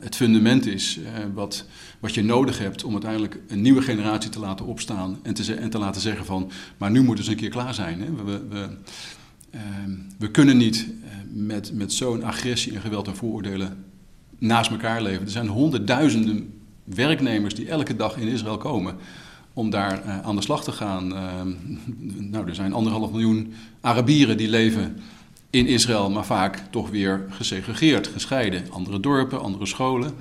[0.00, 0.98] het fundament is
[1.34, 1.64] wat,
[2.00, 5.18] wat je nodig hebt om uiteindelijk een nieuwe generatie te laten opstaan.
[5.22, 7.74] En te, en te laten zeggen van, maar nu moet het eens een keer klaar
[7.74, 8.00] zijn.
[8.00, 8.24] Hè?
[8.24, 8.68] We, we,
[10.18, 13.84] we kunnen niet uh, met, met zo'n agressie en geweld en vooroordelen
[14.38, 15.24] naast elkaar leven.
[15.24, 18.96] Er zijn honderdduizenden werknemers die elke dag in Israël komen
[19.52, 21.08] om daar uh, aan de slag te gaan.
[22.32, 24.96] nou, er zijn anderhalf miljoen Arabieren die leven
[25.50, 28.70] in Israël, maar vaak toch weer gesegregeerd, gescheiden.
[28.70, 30.12] Andere dorpen, andere scholen.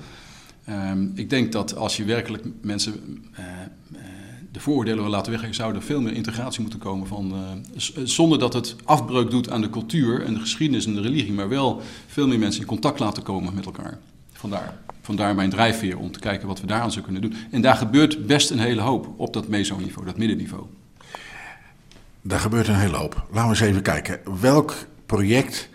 [0.66, 2.94] Ehm, ik denk dat als je werkelijk mensen
[3.40, 3.40] uh,
[4.54, 8.40] de vooroordelen wil laten weg, zou er veel meer integratie moeten komen van, uh, zonder
[8.40, 11.82] dat het afbreuk doet aan de cultuur en de geschiedenis en de religie, maar wel
[12.08, 13.98] veel meer mensen in contact laten komen met elkaar.
[14.34, 17.40] Vandaar, vandaar mijn drijfveer om te kijken wat we daaraan zouden kunnen doen.
[17.52, 20.64] En daar gebeurt best een hele hoop op dat meso-niveau, dat middenniveau.
[22.22, 23.26] Daar gebeurt een hele hoop.
[23.32, 24.20] Laten we eens even kijken.
[24.42, 25.70] Welk project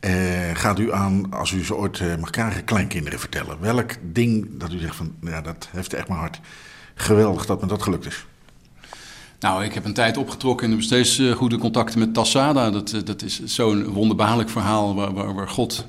[0.00, 0.10] uh,
[0.54, 3.60] gaat u aan, als u ze ooit uh, mag kleinkinderen vertellen?
[3.60, 6.40] Welk ding dat u zegt van, ja, dat heeft echt mijn hart
[7.02, 8.24] geweldig dat me dat gelukt is.
[9.42, 12.70] Nou, ik heb een tijd opgetrokken en heb steeds goede contacten met Tassada.
[12.70, 15.86] Dat, uh, dat is zo'n wonderbaarlijk verhaal waar, waar, waar, God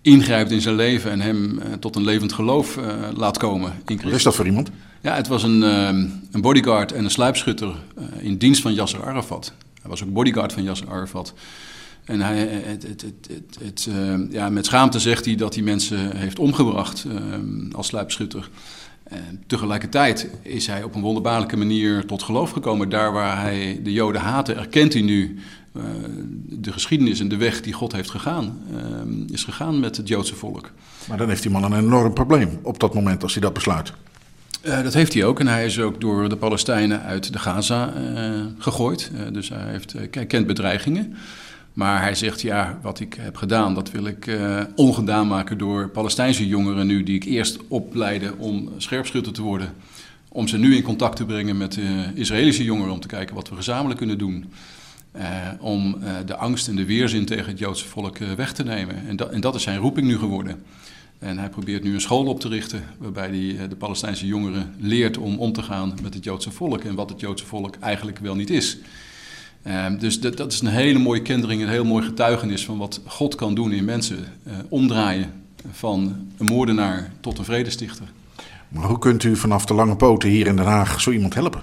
[0.00, 2.78] ingrijpt in zijn leven en hem uh, tot een levend geloof
[3.16, 3.72] laat komen.
[3.86, 4.70] In Wat is dat voor iemand?
[5.00, 7.74] Ja, het was een, een bodyguard en een sluipschutter
[8.18, 9.52] in dienst van Yasser Arafat.
[9.80, 11.34] Hij was ook bodyguard van Yasser Arafat.
[12.04, 13.88] En hij, het, het, het, het
[14.30, 17.04] ja, met schaamte zegt hij dat hij mensen heeft omgebracht
[17.72, 18.48] als sluipschutter.
[19.08, 22.88] En tegelijkertijd is hij op een wonderbaarlijke manier tot geloof gekomen.
[22.88, 25.38] Daar waar hij de Joden haatte, erkent hij nu
[25.76, 25.82] uh,
[26.48, 28.58] de geschiedenis en de weg die God heeft gegaan.
[28.72, 30.70] Uh, is gegaan met het Joodse volk.
[31.08, 33.92] Maar dan heeft die man een enorm probleem op dat moment als hij dat besluit.
[34.62, 35.40] Uh, dat heeft hij ook.
[35.40, 37.92] En hij is ook door de Palestijnen uit de Gaza
[38.58, 39.10] gegooid.
[39.32, 41.16] dus hij, heeft, hij kent bedreigingen.
[41.76, 45.88] Maar hij zegt, ja, wat ik heb gedaan, dat wil ik uh, ongedaan maken door
[45.88, 49.72] Palestijnse jongeren nu, die ik eerst opleidde om scherpschutter te worden.
[50.28, 53.48] Om ze nu in contact te brengen met uh, Israëlische jongeren, om te kijken wat
[53.48, 54.52] we gezamenlijk kunnen doen.
[55.16, 55.22] Uh,
[55.60, 59.06] om de angst en de weerzin tegen het Joodse volk weg te nemen.
[59.08, 60.62] En dat, en dat is zijn roeping nu geworden.
[61.18, 65.16] En hij probeert nu een school op te richten waarbij hij de Palestijnse jongeren leert
[65.18, 68.34] om om te gaan met het Joodse volk en wat het Joodse volk eigenlijk wel
[68.34, 68.78] niet is.
[69.68, 73.00] Um, dus dat, dat, is een hele mooie kentering, een heel mooi getuigenis van wat
[73.06, 74.18] God kan doen in mensen.
[74.46, 75.32] Uh, omdraaien
[75.72, 78.06] van een moordenaar tot een vredestichter.
[78.68, 81.62] Maar hoe kunt u vanaf de lange poten hier in Den Haag zo iemand helpen?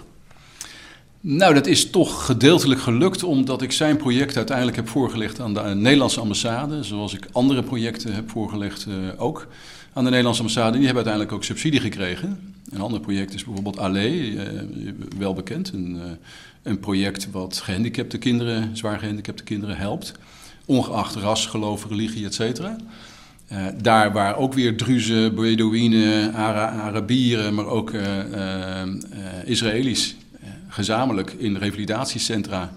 [1.19, 5.61] Nou, dat is toch gedeeltelijk gelukt omdat ik zijn project uiteindelijk heb voorgelegd aan de
[5.61, 6.83] Nederlandse ambassade.
[6.83, 9.47] Zoals ik andere projecten heb voorgelegd uh, ook
[9.93, 10.77] aan de Nederlandse ambassade.
[10.77, 12.53] Die hebben uiteindelijk ook subsidie gekregen.
[12.69, 14.41] Een ander project is bijvoorbeeld Allee, uh,
[15.17, 15.71] wel bekend.
[15.73, 16.01] Een,
[16.63, 20.11] een project wat gehandicapte kinderen, zwaar gehandicapte kinderen helpt.
[20.65, 22.75] Ongeacht ras, geloof, religie, et cetera.
[23.51, 28.81] Uh, daar waar ook weer Druzen, Bedouinen, Ara Arabieren, maar ook uh,
[29.45, 30.15] Israëli's
[30.67, 32.73] gezamenlijk in revalidatiecentra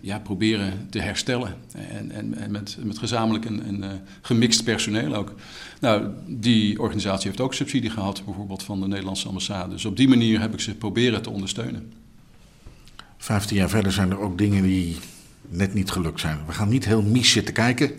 [0.00, 1.54] ja, proberen te herstellen.
[1.72, 5.34] En, en, en met, met gezamenlijk en, en gemixt personeel ook.
[5.80, 9.70] Nou, die organisatie heeft ook subsidie gehad, bijvoorbeeld van de Nederlandse ambassade.
[9.70, 11.92] Dus op die manier heb ik ze proberen te ondersteunen.
[13.22, 14.96] Vijftien jaar verder zijn er ook dingen die
[15.48, 16.38] net niet gelukt zijn.
[16.46, 17.90] We gaan niet heel mies zitten kijken.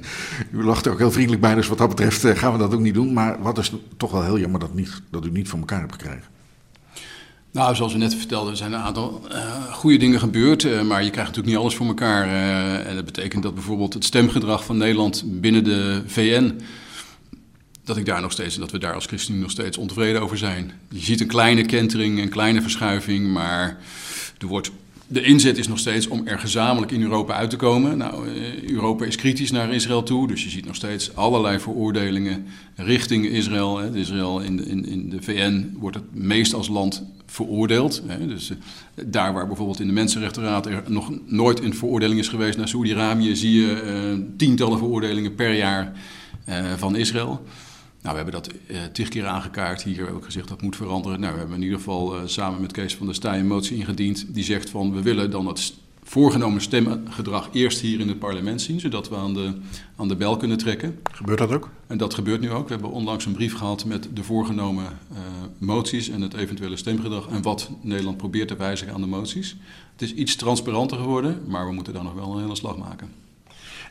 [0.52, 2.74] u lacht er ook heel vriendelijk bij, dus wat dat betreft eh, gaan we dat
[2.74, 3.12] ook niet doen.
[3.12, 5.92] Maar wat is toch wel heel jammer dat, niet, dat u niet voor elkaar hebt
[5.92, 6.24] gekregen?
[7.50, 10.64] Nou, zoals we net vertelden, er zijn een aantal uh, goede dingen gebeurd.
[10.64, 12.28] Uh, maar je krijgt natuurlijk niet alles voor elkaar.
[12.84, 16.60] En dat betekent dat bijvoorbeeld het stemgedrag van Nederland binnen de VN
[17.84, 20.72] dat ik daar nog steeds, dat we daar als ChristenUnie nog steeds ontevreden over zijn.
[20.88, 23.78] Je ziet een kleine kentering, een kleine verschuiving, maar
[24.46, 24.70] wordt
[25.10, 27.98] de inzet is nog steeds om er gezamenlijk in Europa uit te komen.
[27.98, 32.46] Nou, eh, Europa is kritisch naar Israël toe, dus je ziet nog steeds allerlei veroordelingen
[32.74, 33.80] richting Israël.
[33.80, 38.02] Israël in de, in, in de VN wordt het meest als land veroordeeld.
[38.18, 38.56] Dus eh,
[39.06, 43.36] daar waar bijvoorbeeld in de Mensenrechtenraad er nog nooit een veroordeling is geweest naar Saoedi-Arabië,
[43.36, 45.92] zie je uh, tientallen veroordelingen per jaar
[46.76, 47.42] van Israël.
[48.08, 49.82] Nou, we hebben dat uh, tig keer aangekaart.
[49.82, 51.20] Hier hebben we ook gezegd dat moet veranderen.
[51.20, 53.76] Nou, we hebben in ieder geval uh, samen met Kees van der Staaij een motie
[53.76, 54.34] ingediend.
[54.34, 58.80] Die zegt van we willen dan het voorgenomen stemgedrag eerst hier in het parlement zien.
[58.80, 59.52] Zodat we aan de,
[59.96, 60.98] aan de bel kunnen trekken.
[61.12, 61.70] Gebeurt dat ook?
[61.86, 62.66] En dat gebeurt nu ook.
[62.66, 65.18] We hebben onlangs een brief gehad met de voorgenomen uh,
[65.58, 67.28] moties en het eventuele stemgedrag.
[67.28, 69.56] En wat Nederland probeert te wijzigen aan de moties.
[69.92, 73.08] Het is iets transparanter geworden, maar we moeten daar nog wel een hele slag maken.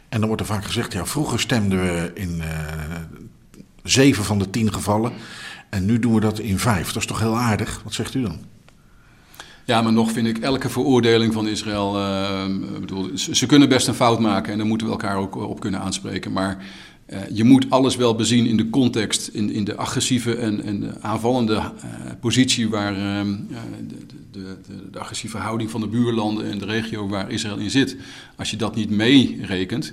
[0.09, 2.41] En dan wordt er vaak gezegd, ja, vroeger stemden we in
[3.89, 5.13] zeven van de tien gevallen.
[5.69, 6.87] En nu doen we dat in vijf.
[6.87, 7.81] Dat is toch heel aardig?
[7.83, 8.39] Wat zegt u dan?
[9.65, 11.99] Ja, maar nog vind ik elke veroordeling van Israël.
[11.99, 12.45] Uh,
[12.79, 15.79] bedoel, ze, kunnen best een fout maken en daar moeten we elkaar ook op kunnen
[15.79, 16.31] aanspreken.
[16.31, 16.65] Maar
[17.09, 20.79] uh, je moet alles wel bezien in de context, in, in de agressieve en, en
[20.79, 21.71] de aanvallende
[22.19, 23.45] positie waar de,
[24.31, 27.97] de, de, de, agressieve houding van de buurlanden en de regio waar Israël in zit.
[28.35, 29.91] Als je dat niet meerekent.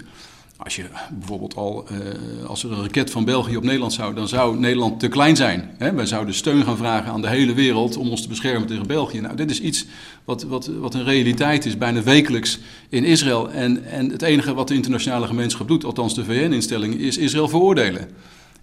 [0.57, 4.29] Als je bijvoorbeeld al, uh, als er een raket van België op Nederland zou, dan
[4.29, 5.71] zou Nederland te klein zijn.
[5.79, 5.95] Hè?
[5.95, 9.21] Wij zouden steun gaan vragen aan de hele wereld om ons te beschermen tegen België.
[9.21, 9.87] Nou, dit is iets
[10.25, 13.51] wat, wat, wat een realiteit is, bijna wekelijks in Israël.
[13.51, 18.09] En, en het enige wat de internationale gemeenschap doet, althans de VN-instellingen, is Israël veroordelen.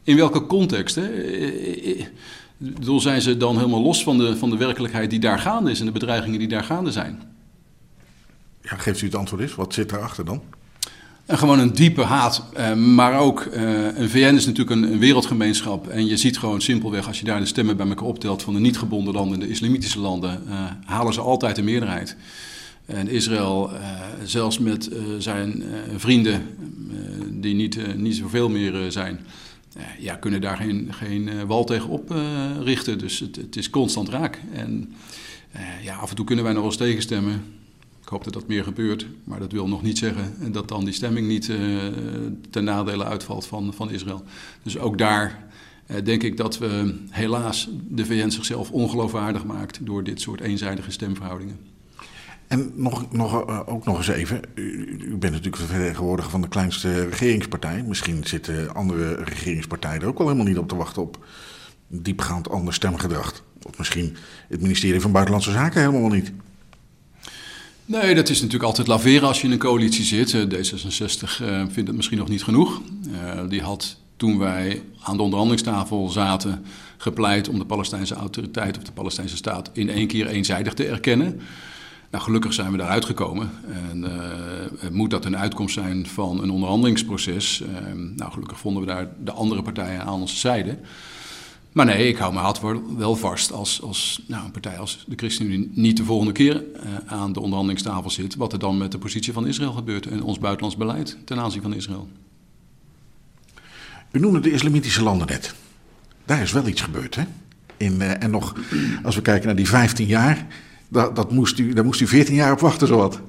[0.03, 0.95] In welke context?
[0.95, 1.09] Hè?
[2.57, 5.79] Bedoel, zijn ze dan helemaal los van de, van de werkelijkheid die daar gaande is
[5.79, 7.21] en de bedreigingen die daar gaande zijn?
[8.61, 9.55] Ja, geeft u het antwoord eens.
[9.55, 10.41] Wat zit daarachter dan?
[11.33, 12.43] Gewoon een diepe haat.
[12.57, 15.87] Uh, maar ook, uh, een VN is natuurlijk een, een, wereldgemeenschap.
[15.87, 18.59] En je ziet gewoon simpelweg, als je daar de stemmen bij elkaar optelt van de
[18.59, 22.15] niet gebonden landen en de islamitische landen, uh, halen ze altijd de meerderheid.
[22.85, 23.71] En Israël,
[24.23, 24.89] zelfs met
[25.19, 25.63] zijn
[25.95, 26.41] vrienden,
[27.29, 29.19] die niet, niet zoveel meer zijn,
[29.99, 32.97] ja, kunnen daar geen, geen wal tegen oprichten.
[32.97, 34.41] dus het, het, is constant raak.
[34.53, 34.93] En
[35.83, 37.43] ja, af en toe kunnen wij nog wel eens tegenstemmen.
[38.11, 40.93] Ik hoop dat dat meer gebeurt, maar dat wil nog niet zeggen dat dan die
[40.93, 41.57] stemming niet uh,
[42.49, 44.23] ten nadele uitvalt van, van Israël.
[44.63, 45.47] Dus ook daar
[45.87, 50.91] uh, denk ik dat we helaas de VN zichzelf ongeloofwaardig maakt door dit soort eenzijdige
[50.91, 51.59] stemverhoudingen.
[52.47, 57.05] En nog, nog, uh, ook nog eens even, u, bent natuurlijk vertegenwoordiger van de kleinste
[57.05, 57.83] regeringspartij.
[57.83, 61.25] Misschien zitten andere regeringspartijen er ook wel helemaal niet op te wachten op
[61.87, 63.43] diepgaand ander stemgedrag.
[63.67, 64.15] Of misschien
[64.47, 66.31] het ministerie van Buitenlandse Zaken helemaal niet.
[67.91, 70.35] Nee, dat is natuurlijk altijd laveren als je in een coalitie zit.
[70.35, 72.81] D66 uh, vindt het misschien nog niet genoeg.
[73.07, 76.65] Uh, die had toen wij aan de onderhandelingstafel zaten
[76.97, 81.41] gepleit om de Palestijnse autoriteit of de Palestijnse staat in één keer eenzijdig te erkennen.
[82.11, 83.51] Nou, gelukkig zijn we daaruit gekomen.
[83.89, 84.05] En
[84.91, 87.63] moet dat een uitkomst zijn van een onderhandelingsproces?
[88.15, 90.77] nou, gelukkig vonden we daar de andere partijen aan onze zijde.
[91.71, 92.61] Maar nee, ik hou mijn hart
[92.97, 96.81] wel vast als, als nou, een partij als de ChristenUnie niet de volgende keer uh,
[97.05, 98.35] aan de onderhandelingstafel zit.
[98.35, 101.61] Wat er dan met de positie van Israël gebeurt en ons buitenlands beleid ten aanzien
[101.61, 102.07] van Israël.
[104.11, 105.53] U noemde de islamitische landen net.
[106.25, 107.23] Daar is wel iets gebeurd, hè?
[107.77, 108.55] In, uh, en nog,
[109.03, 110.47] als we kijken naar die 15 jaar,
[110.87, 113.21] dat, dat moest u, daar moest u 14 jaar op wachten, zowat.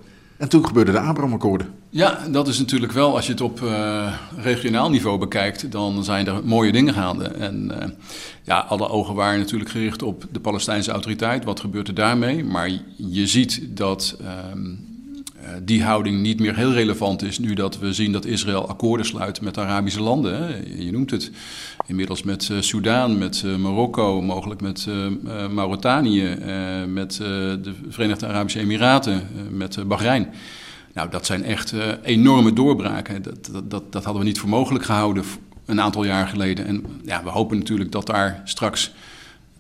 [0.43, 1.69] En toen gebeurde de Abraham-akkoorden.
[1.91, 6.27] Ja, dat is natuurlijk wel, als je het op uh, regionaal niveau bekijkt, dan zijn
[6.27, 7.25] er mooie dingen gaande.
[7.25, 7.89] En uh,
[8.43, 11.45] ja, alle ogen waren natuurlijk gericht op de Palestijnse autoriteit.
[11.45, 12.45] Wat gebeurt er daarmee?
[12.45, 14.29] Maar je ziet dat uh,
[15.63, 19.41] die houding niet meer heel relevant is nu dat we zien dat Israël akkoorden sluit
[19.41, 20.65] met Arabische landen.
[20.85, 21.31] Je noemt het
[21.87, 24.87] inmiddels met uh, met uh, Marokko, mogelijk met
[25.51, 26.37] Mauritanië,
[26.89, 30.29] met de Verenigde Arabische Emiraten, met Bahrein.
[30.95, 33.23] Nou, dat zijn echt enorme doorbraken.
[33.23, 35.25] Dat, dat, dat, dat hadden we niet voor mogelijk gehouden
[35.67, 36.67] een aantal jaar geleden.
[36.67, 38.93] En ja, we hopen natuurlijk dat daar straks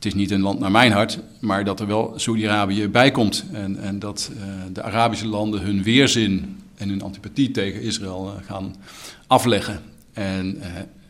[0.02, 3.44] het is niet een land naar mijn hart, maar dat er wel Saudi-Arabië bij komt.
[3.52, 8.46] En, en dat uh, de Arabische landen hun weerzin en hun antipathie tegen Israël uh,
[8.46, 8.74] gaan
[9.26, 9.80] afleggen.
[10.12, 10.64] En uh,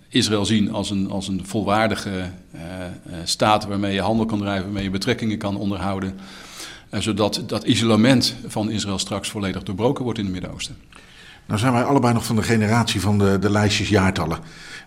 [0.08, 2.30] Israël zien als een, als een volwaardige
[3.24, 6.14] staat waarmee je handel kan drijven, waarmee je betrekkingen kan onderhouden.
[6.90, 10.76] zodat dat isolement van Israël straks volledig doorbroken wordt in het Midden-Oosten.
[11.46, 14.38] Nou zijn wij allebei nog van de generatie van de, de lijstjes jaartallen.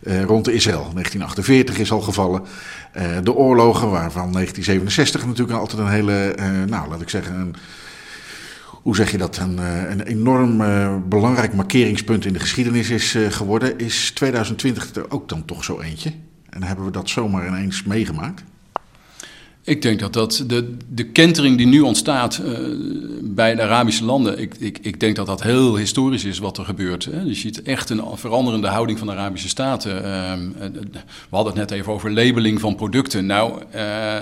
[0.04, 0.90] Uh, rond Israël.
[0.94, 2.42] 1948 is al gevallen.
[2.98, 7.56] Uh, de oorlogen, waarvan 1967 natuurlijk altijd een hele, uh, nou laat ik zeggen, een,
[8.70, 9.58] hoe zeg je dat, een,
[9.92, 10.64] een enorm
[11.10, 13.80] belangrijk markeringspunt in de geschiedenis is geworden.
[13.80, 16.14] Is 2020 er ook dan toch zo eentje?
[16.50, 18.44] En hebben we dat zomaar ineens meegemaakt?
[19.66, 22.58] Ik denk dat, dat de, de kentering die nu ontstaat uh,
[23.22, 26.66] bij de Arabische landen, ik, ik, ik denk dat dat heel historisch is wat er
[26.66, 27.06] gebeurt.
[27.06, 27.22] Hè.
[27.22, 29.96] Je ziet echt een veranderende houding van de Arabische staten.
[29.96, 30.04] Uh,
[31.30, 33.26] we hadden het net even over labeling van producten.
[33.26, 33.62] Nou,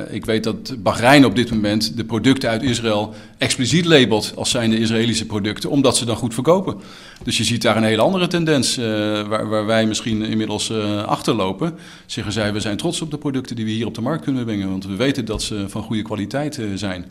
[0.09, 4.79] ik weet dat Bahrein op dit moment de producten uit Israël expliciet labelt als zijnde
[4.79, 6.75] Israëlische producten, omdat ze dan goed verkopen.
[7.23, 10.71] Dus je ziet daar een hele andere tendens, waar, waar, wij misschien inmiddels
[11.05, 11.73] achterlopen.
[12.05, 14.45] Zeggen zij, we zijn trots op de producten die we hier op de markt kunnen
[14.45, 17.05] brengen, want we weten dat dat ze van goede kwaliteit eh, zijn.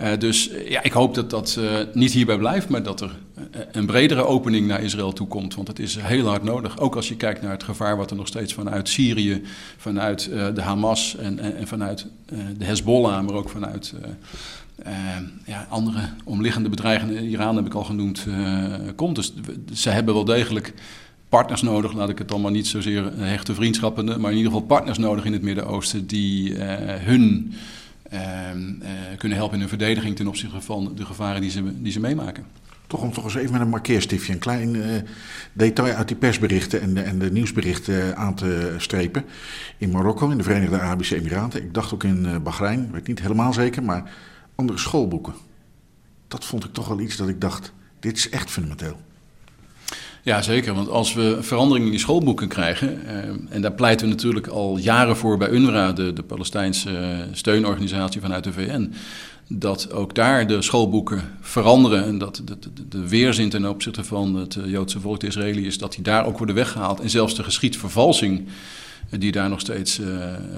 [0.00, 3.18] Uh, dus ja, ik hoop dat dat uh, niet hierbij blijft, maar dat er
[3.72, 5.54] een bredere opening naar Israël toe komt.
[5.54, 6.78] Want het is heel hard nodig.
[6.78, 9.42] Ook als je kijkt naar het gevaar wat er nog steeds vanuit Syrië,
[9.76, 12.06] vanuit de Hamas en, en, en vanuit
[12.58, 13.94] de Hezbollah, maar ook vanuit
[15.44, 18.26] ja, andere omliggende bedreigingen, Iran heb ik al genoemd,
[18.96, 19.16] komt.
[19.16, 19.32] Dus
[19.72, 20.74] ze hebben wel degelijk
[21.30, 24.98] partners nodig, laat ik het maar niet zozeer hechte vriendschappen, maar in ieder geval partners
[24.98, 27.52] nodig in het Midden-Oosten die uh, hun
[28.12, 28.18] uh,
[29.16, 32.44] kunnen helpen in hun verdediging ten opzichte van de gevaren die ze, die ze meemaken.
[32.86, 34.76] Toch om toch eens even met een markeerstiftje een klein
[35.52, 39.24] detail uit die persberichten en de, en de nieuwsberichten aan te strepen.
[39.78, 43.52] In Marokko, in de Verenigde Arabische Emiraten, ik dacht ook in Bahrein, weet niet helemaal
[43.52, 44.10] zeker, maar
[44.54, 45.34] andere schoolboeken.
[46.28, 48.96] Dat vond ik toch wel iets dat ik dacht, dit is echt fundamenteel.
[50.22, 50.74] Ja, zeker.
[50.74, 53.16] Want als we veranderingen in die schoolboeken krijgen, eh,
[53.48, 58.20] en daar pleiten we natuurlijk al jaren voor bij UNRWA, de, de Palestijnse eh, steunorganisatie
[58.20, 58.92] vanuit de VN,
[59.52, 64.34] dat ook daar de schoolboeken veranderen en dat de, de, de weerzin ten opzichte van
[64.34, 67.00] het eh, Joodse volk, de Israëliërs, dat die daar ook worden weggehaald.
[67.00, 68.48] En zelfs de geschiedvervalsing
[69.10, 70.06] eh, die daar nog steeds uh,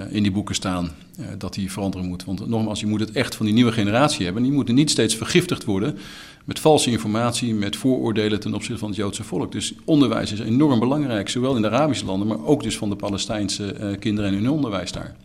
[0.09, 0.91] in die boeken staan,
[1.37, 2.25] dat die veranderen moet.
[2.25, 4.43] Want nogmaals, je moet het echt van die nieuwe generatie hebben.
[4.43, 5.97] Die moeten niet steeds vergiftigd worden
[6.43, 9.51] met valse informatie, met vooroordelen ten opzichte van het Joodse volk.
[9.51, 12.95] Dus onderwijs is enorm belangrijk, zowel in de Arabische landen, maar ook dus van de
[12.95, 15.15] Palestijnse uh, kinderen en hun onderwijs daar.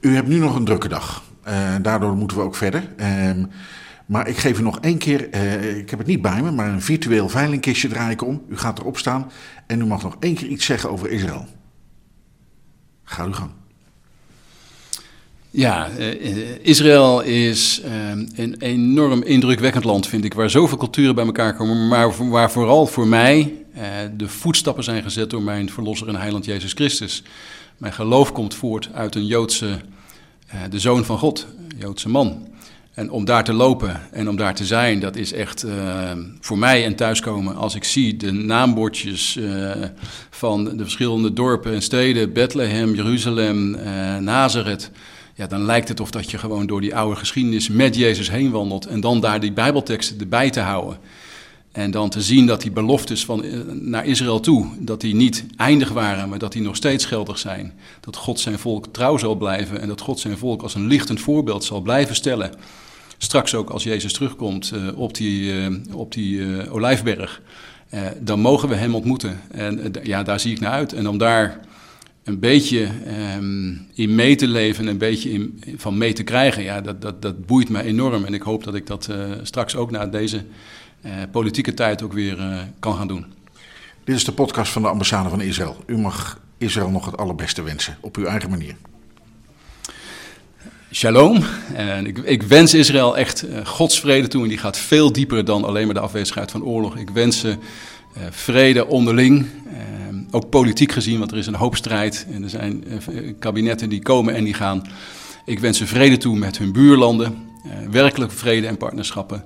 [0.00, 1.24] U hebt nu nog een drukke dag.
[1.48, 2.88] Uh, daardoor moeten we ook verder.
[2.96, 3.30] Uh,
[4.06, 6.68] maar ik geef u nog één keer, uh, ik heb het niet bij me, maar
[6.68, 8.42] een virtueel veilingkistje draai ik om.
[8.48, 9.30] U gaat erop staan
[9.66, 11.46] en u mag nog één keer iets zeggen over Israël.
[13.04, 13.50] Ga uw gang.
[15.56, 17.90] Ja, uh, Israël is uh,
[18.36, 22.86] een enorm indrukwekkend land, vind ik, waar zoveel culturen bij elkaar komen, maar waar vooral
[22.86, 23.82] voor mij uh,
[24.16, 27.22] de voetstappen zijn gezet door mijn verlosser en heiland Jezus Christus.
[27.76, 29.78] Mijn geloof komt voort uit een Joodse,
[30.70, 32.48] de zoon van God, een Joodse man.
[32.94, 35.66] En om daar te lopen en om daar te zijn, dat is echt
[36.40, 37.56] voor mij een thuiskomen.
[37.56, 39.38] Als ik zie de naambordjes
[40.30, 44.90] van de verschillende dorpen en steden, Bethlehem, Jeruzalem, uh, Nazareth.
[45.36, 48.50] Ja, dan lijkt het of dat je gewoon door die oude geschiedenis met Jezus heen
[48.50, 48.86] wandelt.
[48.86, 50.98] En dan daar die Bijbelteksten erbij te houden.
[51.72, 53.44] En dan te zien dat die beloftes van,
[53.90, 57.72] naar Israël toe, dat die niet eindig waren, maar dat die nog steeds geldig zijn.
[58.00, 61.20] Dat God zijn volk trouw zal blijven en dat God zijn volk als een lichtend
[61.20, 62.50] voorbeeld zal blijven stellen.
[63.18, 67.42] Straks ook als Jezus terugkomt uh, op die, uh, op die olijfberg,
[68.20, 69.40] dan mogen we hem ontmoeten.
[69.50, 70.92] En ja, daar zie ik naar uit.
[70.92, 71.60] En om daar
[72.24, 72.88] een beetje
[73.36, 77.22] um, in mee te leven, een beetje in, van mee te krijgen, ja, dat, dat,
[77.22, 78.24] dat boeit me enorm.
[78.24, 79.08] En ik hoop dat ik dat
[79.42, 80.44] straks ook na deze
[81.30, 83.24] politieke tijd ook weer kan gaan doen.
[84.04, 85.76] Dit is de podcast van de ambassade van Israël.
[85.86, 88.74] U mag Israël nog het allerbeste wensen, op uw eigen manier.
[90.92, 91.44] Shalom.
[91.74, 94.42] En ik, ik, wens Israël echt Gods vrede toe.
[94.42, 96.96] En die gaat veel dieper dan alleen maar de afwezigheid van oorlog.
[96.96, 97.56] Ik wens ze
[98.30, 99.46] vrede onderling.
[100.34, 102.26] Ook politiek gezien, want er is een hoop strijd.
[102.32, 102.84] En er zijn
[103.38, 104.82] kabinetten die komen en die gaan.
[105.44, 107.48] Ik wens ze vrede toe met hun buurlanden.
[107.90, 109.44] werkelijke vrede en partnerschappen.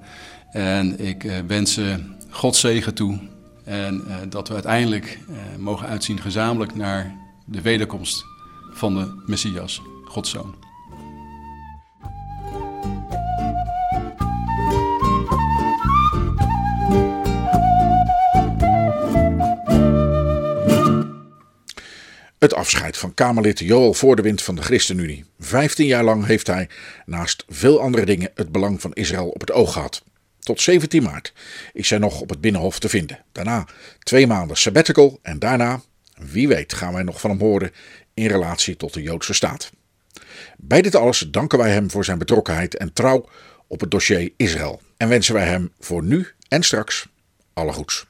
[0.50, 1.96] En ik wens ze
[2.30, 3.18] Gods zegen toe.
[3.64, 5.18] En dat we uiteindelijk
[5.58, 8.24] mogen uitzien gezamenlijk naar de wederkomst
[8.72, 10.67] van de Messias, Gods Zoon.
[22.38, 25.24] Het afscheid van Kamerlid Joel Voordewind van de ChristenUnie.
[25.38, 26.68] Vijftien jaar lang heeft hij,
[27.06, 30.04] naast veel andere dingen, het belang van Israël op het oog gehad.
[30.38, 31.32] Tot 17 maart
[31.72, 33.24] is hij nog op het Binnenhof te vinden.
[33.32, 33.66] Daarna
[33.98, 35.80] twee maanden sabbatical en daarna,
[36.14, 37.72] wie weet, gaan wij nog van hem horen
[38.14, 39.70] in relatie tot de Joodse staat.
[40.56, 43.28] Bij dit alles danken wij hem voor zijn betrokkenheid en trouw
[43.66, 44.80] op het dossier Israël.
[44.96, 47.08] En wensen wij hem voor nu en straks
[47.52, 48.06] alle goeds.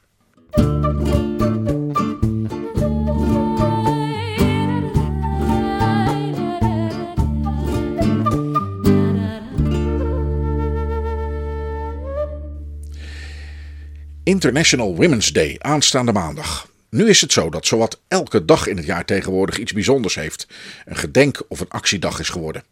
[14.29, 16.71] International Women's Day aanstaande maandag.
[16.89, 20.47] Nu is het zo dat zowat elke dag in het jaar tegenwoordig iets bijzonders heeft.
[20.85, 22.63] Een gedenk- of een actiedag is geworden.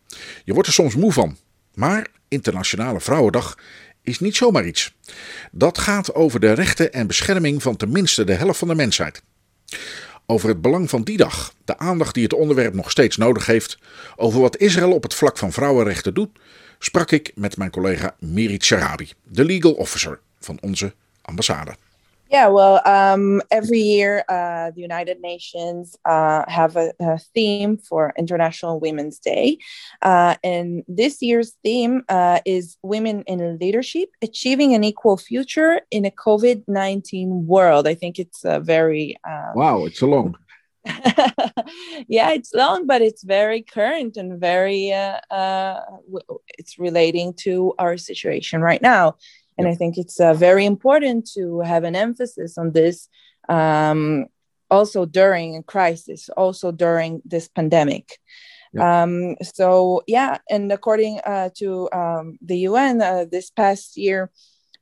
[0.44, 1.38] Je wordt er soms moe van.
[1.74, 3.58] Maar Internationale Vrouwendag
[4.02, 4.94] is niet zomaar iets.
[5.52, 9.22] Dat gaat over de rechten en bescherming van tenminste de helft van de mensheid.
[10.26, 13.78] Over het belang van die dag, de aandacht die het onderwerp nog steeds nodig heeft,
[14.16, 16.40] over wat Israël op het vlak van vrouwenrechten doet,
[16.80, 20.94] sprak ik met mijn collega Mirit Sharabi, de legal officer van onze
[21.28, 21.76] ambassade.
[22.30, 28.14] Yeah, well, um, every year uh, the United Nations uh, have a, a, theme for
[28.18, 29.60] International Women's Day.
[30.02, 36.04] Uh, and this year's theme uh, is Women in Leadership Achieving an Equal Future in
[36.04, 37.88] a COVID 19 World.
[37.88, 39.18] I think it's a very.
[39.26, 40.36] Um, wow, it's a long.
[42.08, 44.92] yeah, it's long, but it's very current and very.
[44.92, 45.80] Uh, uh,
[46.58, 49.16] it's relating to our situation right now.
[49.58, 53.10] And I think it's uh, very important to have an emphasis on this
[53.50, 54.28] um,
[54.70, 58.20] also during a crisis, also during this pandemic.
[58.74, 59.04] Yeah.
[59.04, 64.30] Um, so, yeah, and according uh, to um, the UN, uh, this past year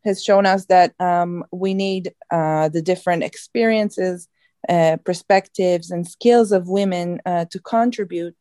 [0.03, 4.27] has shown us that um, we need uh, the different experiences,
[4.69, 8.35] uh, perspectives, and skills of women uh, to contribute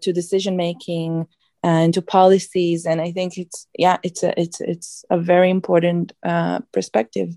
[0.00, 1.26] to decision making
[1.64, 6.12] and to policies and i think it's yeah it's a it's it's a very important
[6.22, 7.30] uh, perspective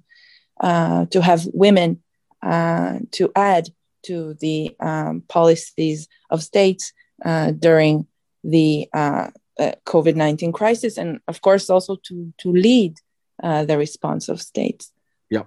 [0.60, 2.04] uh, to have women
[2.44, 3.70] uh, to add
[4.04, 6.94] to the um, policies of states
[7.26, 8.06] uh, during
[8.44, 12.94] the uh, uh, covid-19 crisis and of course also to to lead
[13.42, 14.92] the response of states.
[15.30, 15.44] Yeah.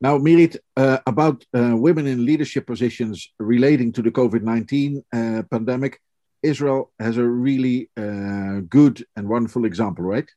[0.00, 5.02] Now mirit about women in leadership positions relating to the covid-19
[5.50, 6.00] pandemic
[6.42, 10.28] Israel has a really uh, good and wonderful example, right?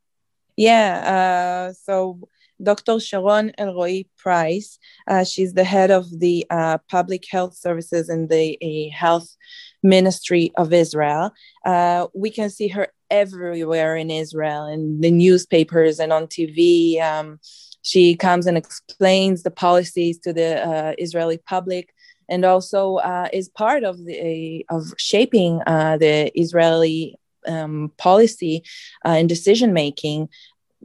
[0.58, 1.70] Yeah.
[1.70, 2.20] Uh, so
[2.62, 3.00] Dr.
[3.00, 8.58] Sharon Elroy Price, uh, she's the head of the uh, public health services in the
[8.62, 9.36] uh, health
[9.84, 11.32] ministry of Israel.
[11.66, 17.02] Uh, we can see her everywhere in Israel, in the newspapers and on TV.
[17.02, 17.40] Um,
[17.82, 21.94] she comes and explains the policies to the Israeli public
[22.30, 27.18] and also uh, is part of the of shaping uh, the Israeli
[27.48, 28.64] um, policy
[29.06, 30.30] uh, and decision making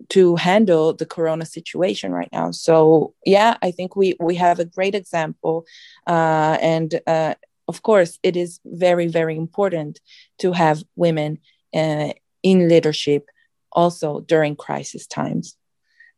[0.09, 2.51] to handle the corona situation right now.
[2.51, 5.67] So yeah, I think we we have a great example,
[6.07, 7.35] uh, and uh,
[7.69, 10.01] of course, it is very very important
[10.39, 11.39] to have women
[11.75, 12.13] uh,
[12.43, 13.27] in leadership
[13.73, 15.57] also during crisis times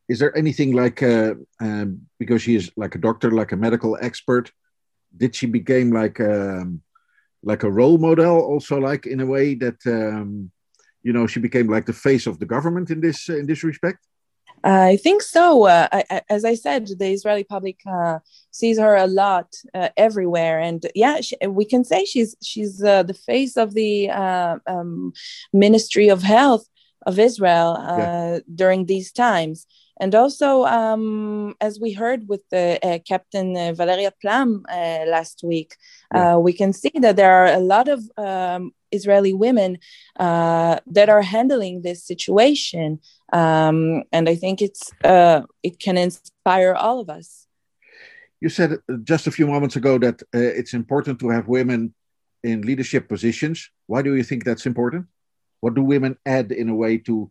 [0.08, 4.50] is there anything like um, because she is like a doctor like a medical expert
[5.16, 6.82] did she become like um,
[7.42, 10.50] like a role model also like in a way that um,
[11.02, 14.06] you know she became like the face of the government in this in this respect
[14.64, 15.66] I think so.
[15.66, 20.60] Uh, I, as I said, the Israeli public uh, sees her a lot uh, everywhere,
[20.60, 25.12] and yeah, she, we can say she's she's uh, the face of the uh, um,
[25.52, 26.68] Ministry of Health
[27.06, 28.38] of Israel uh, yeah.
[28.54, 29.66] during these times.
[30.00, 35.42] And also, um, as we heard with the, uh, Captain uh, Valeria Plam uh, last
[35.44, 35.76] week,
[36.14, 36.34] yeah.
[36.34, 39.78] Uh, we can see that there are a lot of um, Israeli women
[40.18, 43.00] uh, that are handling this situation,
[43.32, 47.46] um, and I think it's uh, it can inspire all of us.
[48.40, 51.94] You said just a few moments ago that it's important to have women
[52.42, 53.70] in leadership positions.
[53.86, 55.06] Why do you think that's important?
[55.60, 57.30] What do women add in a way to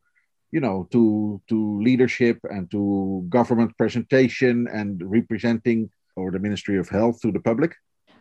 [0.52, 6.90] you know to to leadership and to government presentation and representing or the ministry of
[6.90, 7.76] health to the public?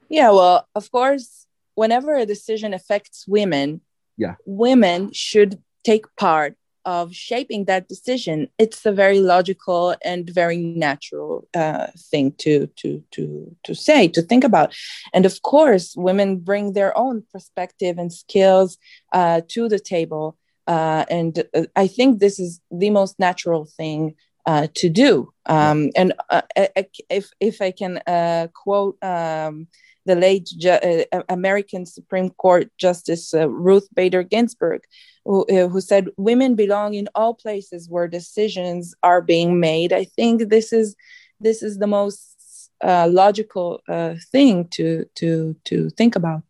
[0.08, 3.80] Yeah well of course whenever a decision affects women
[4.16, 4.34] yeah.
[4.44, 6.54] women should take part
[6.84, 8.48] of shaping that decision.
[8.58, 14.22] It's a very logical and very natural uh, thing to to to to say to
[14.22, 14.74] think about.
[15.12, 18.78] And of course women bring their own perspective and skills
[19.12, 20.36] uh, to the table
[20.70, 24.14] uh, and uh, I think this is the most natural thing
[24.46, 25.32] uh, to do.
[25.46, 29.66] Um, and uh, if, if I can uh, quote um,
[30.06, 34.82] the late Ju- uh, American Supreme Court Justice Ruth Bader Ginsburg,
[35.24, 39.92] who, who, said, Women belong in all places where decisions are being made.
[39.92, 40.94] I think this is,
[41.40, 43.82] this is the most logical
[44.30, 46.42] thing to, to, to think about.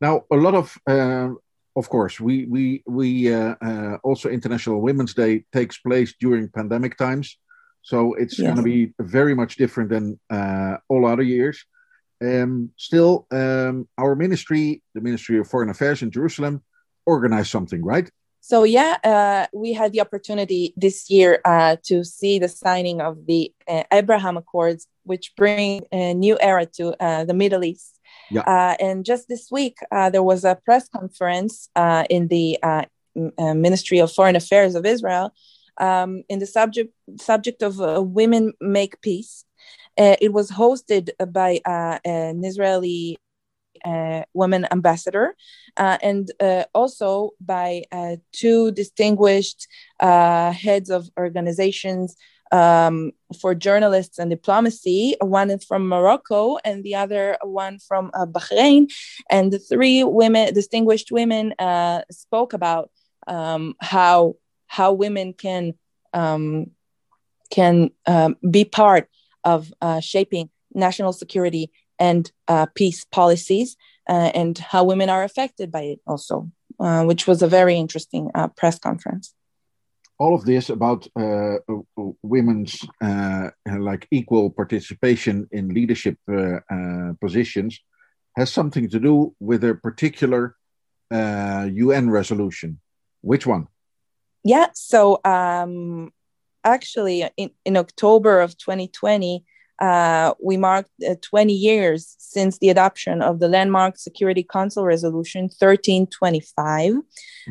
[0.00, 0.76] Now, a lot of
[1.76, 6.96] of course, we we we uh, uh, also International Women's Day takes place during pandemic
[6.96, 7.38] times,
[7.82, 8.46] so it's yeah.
[8.46, 11.64] going to be very much different than uh, all other years.
[12.22, 16.62] Um, still, um, our ministry, the Ministry of Foreign Affairs in Jerusalem,
[17.06, 18.08] organized something, right?
[18.40, 23.26] So yeah, uh, we had the opportunity this year uh, to see the signing of
[23.26, 28.00] the uh, Abraham Accords which bring a new era to uh, the Middle East.
[28.30, 28.42] Yeah.
[28.42, 32.84] Uh, and just this week, uh, there was a press conference uh, in the uh,
[33.38, 35.32] uh, Ministry of Foreign Affairs of Israel
[35.78, 39.44] um, in the subject subject of uh, women make peace.
[39.96, 41.60] It was hosted by
[42.04, 43.16] an Israeli
[44.32, 45.36] woman ambassador
[45.76, 46.32] and
[46.74, 47.84] also by
[48.32, 49.68] two distinguished
[50.00, 52.16] heads of organizations
[52.54, 55.16] um, for journalists and diplomacy.
[55.20, 58.92] One is from Morocco and the other one from uh, Bahrain.
[59.28, 62.90] And the three women, distinguished women, uh, spoke about
[63.26, 64.36] um, how
[64.68, 65.74] how women can
[66.12, 66.70] um,
[67.50, 69.08] can um, be part
[69.42, 73.76] of uh, shaping national security and uh, peace policies,
[74.08, 76.50] uh, and how women are affected by it also,
[76.80, 79.34] uh, which was a very interesting press conference.
[80.18, 81.80] All of this about uh, uh,
[82.22, 87.80] women's uh, like equal participation in leadership uh, uh, positions
[88.36, 90.56] has something to do with a particular
[91.10, 92.80] uh, UN resolution.
[93.22, 93.68] Which one?
[94.44, 94.68] Yeah.
[94.74, 96.12] So um,
[96.62, 99.44] actually, in, in October of 2020,
[99.80, 105.42] uh, we marked uh, 20 years since the adoption of the landmark Security Council Resolution
[105.44, 106.94] 1325.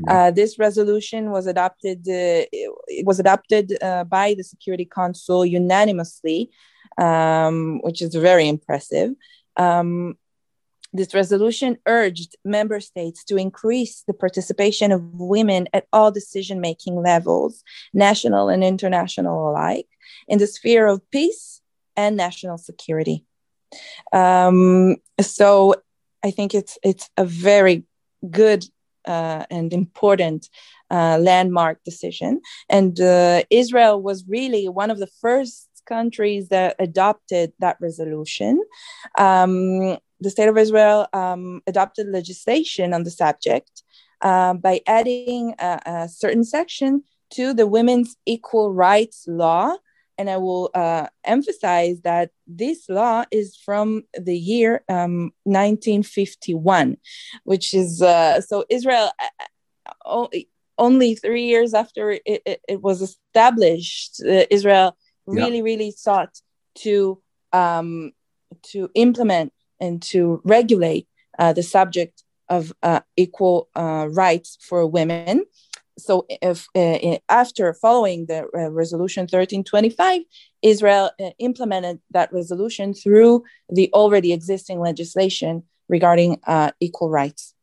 [0.08, 2.00] Uh, this resolution was adopted.
[2.08, 6.50] Uh, it was adopted uh, by the Security Council unanimously,
[6.98, 9.12] um, which is very impressive.
[9.58, 10.18] Um,
[10.94, 17.02] this resolution urged member states to increase the participation of women at all decision making
[17.02, 17.64] levels,
[17.94, 19.88] national and international alike,
[20.28, 21.63] in the sphere of peace
[21.96, 23.26] and national security.
[24.12, 25.76] Um, so
[26.24, 27.84] I think it's it's a very
[28.30, 28.66] good
[29.06, 30.50] uh, and important
[30.90, 32.42] uh, landmark decision.
[32.70, 38.62] And uh, Israel was really one of the first countries that adopted that resolution.
[39.18, 43.84] Um, the state of Israel um, adopted legislation on the subject
[44.22, 49.76] uh, by adding a, a, certain section to the Women's Equal Rights Law.
[50.18, 56.98] And I will uh, emphasize that this law is from the year um, 1951,
[57.44, 59.12] which is uh, so Israel
[60.06, 60.28] uh,
[60.78, 65.64] only three years after it, it, it was established, uh, Israel really, yeah.
[65.64, 66.40] really sought
[66.76, 68.12] to um,
[68.64, 71.08] to implement and to regulate
[71.40, 75.46] uh, the subject of uh, equal uh, rights for women.
[75.98, 80.22] So, if uh, after following the uh, resolution 1325,
[80.62, 86.42] Israel uh, implemented that resolution through the already existing legislation regarding
[86.80, 87.54] equal rights.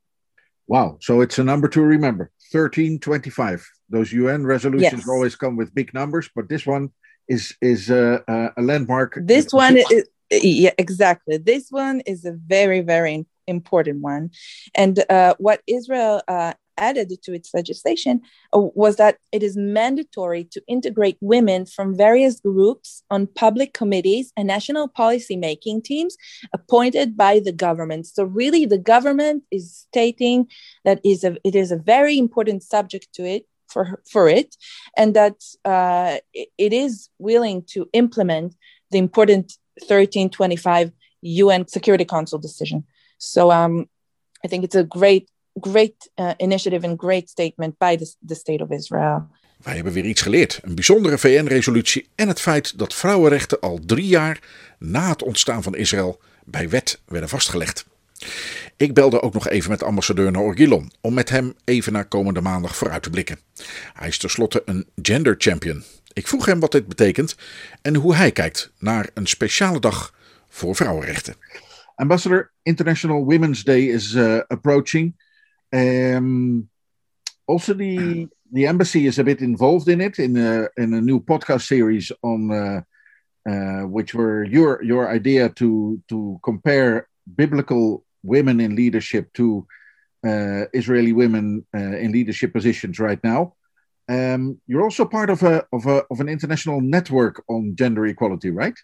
[0.66, 0.99] Wow!
[1.01, 2.31] So it's a number to remember.
[2.53, 3.68] 1325.
[3.89, 5.09] Those UN resolutions yes.
[5.09, 6.91] always come with big numbers, but this one
[7.28, 9.18] is is a, a landmark.
[9.20, 14.31] This one is yeah exactly this one is a very very important one
[14.74, 18.20] and uh, what israel uh, added to its legislation
[18.53, 24.33] uh, was that it is mandatory to integrate women from various groups on public committees
[24.37, 26.16] and national policy making teams
[26.53, 30.47] appointed by the government so really the government is stating
[30.85, 34.57] that is a, it is a very important subject to it for, for it
[34.97, 38.57] and that uh, it, it is willing to implement
[38.91, 39.53] the important
[39.87, 42.85] 1325 UN Security Council decision.
[43.18, 43.89] So um,
[44.45, 45.31] I think it's a great,
[45.61, 49.29] great uh, initiative and great statement by the, the State of Israel.
[49.63, 50.61] Wij hebben weer iets geleerd.
[50.63, 54.39] Een bijzondere VN-resolutie en het feit dat vrouwenrechten al drie jaar
[54.79, 57.87] na het ontstaan van Israël bij wet werden vastgelegd.
[58.77, 62.41] Ik belde ook nog even met ambassadeur Noor Gilon om met hem even naar komende
[62.41, 63.39] maandag vooruit te blikken.
[63.93, 65.83] Hij is tenslotte een gender champion.
[66.13, 67.37] Ik vroeg hem wat dit betekent
[67.83, 70.15] en hoe hij kijkt naar een speciale dag
[70.49, 71.35] voor vrouwenrechten.
[71.95, 75.15] Ambassador, International Women's Day is uh, approaching.
[75.73, 76.68] Um,
[77.47, 81.21] also, the the embassy is a bit involved in it in a, in a new
[81.21, 82.81] podcast series on uh,
[83.49, 89.66] uh, which were your your idea to to compare biblical women in leadership to
[90.27, 93.55] uh, Israeli women uh, in leadership positions right now.
[94.09, 98.51] Um, you're also part of a, of a of an international network on gender equality,
[98.51, 98.79] right?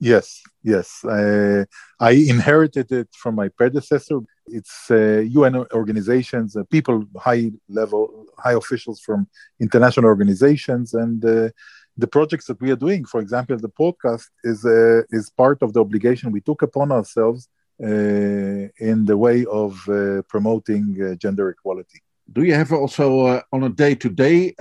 [0.00, 1.04] Yes, yes.
[1.04, 1.64] I,
[1.98, 4.20] I inherited it from my predecessor.
[4.46, 9.26] It's uh, UN organizations, uh, people, high level, high officials from
[9.60, 11.50] international organizations, and uh,
[11.96, 13.04] the projects that we are doing.
[13.04, 17.48] For example, the podcast is uh, is part of the obligation we took upon ourselves
[17.82, 22.00] uh, in the way of uh, promoting gender equality
[22.32, 24.52] do you have also on a day-to-day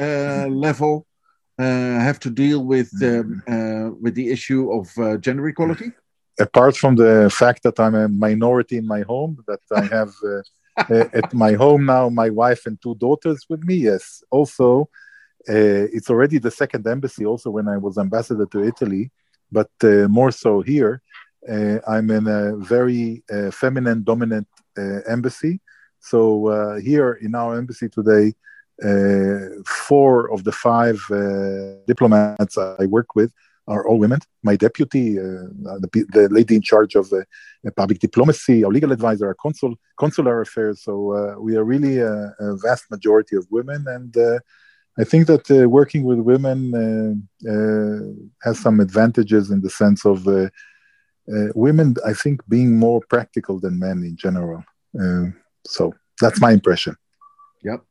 [0.50, 1.07] level
[1.64, 5.92] have to deal with um, uh, with the issue of uh, gender equality?
[6.40, 10.42] Apart from the fact that I'm a minority in my home, that I have uh,
[10.94, 13.76] uh, at my home now my wife and two daughters with me.
[13.76, 14.24] Yes.
[14.30, 14.90] Also,
[15.50, 17.26] uh, it's already the second embassy.
[17.26, 19.12] Also, when I was ambassador to Italy,
[19.52, 21.02] but more so here,
[21.88, 24.48] I'm in a very feminine dominant
[25.08, 25.62] embassy.
[26.00, 28.34] So here in our embassy today, uh,
[29.66, 33.32] four of the five uh, diplomats I work with
[33.68, 34.20] are all women.
[34.44, 35.50] My deputy, uh,
[35.84, 37.22] the, the, lady in charge of uh,
[37.76, 40.84] public diplomacy, our legal advisor, our consul, consular affairs.
[40.84, 44.40] So uh, we are really a, a, vast majority of women, and uh,
[44.98, 46.60] I think that working with women
[48.44, 50.26] has some advantages in the sense of
[51.56, 51.96] women.
[52.06, 54.64] I think being more practical than men in general.
[55.68, 56.96] so that's my impression.
[57.64, 57.82] Yep.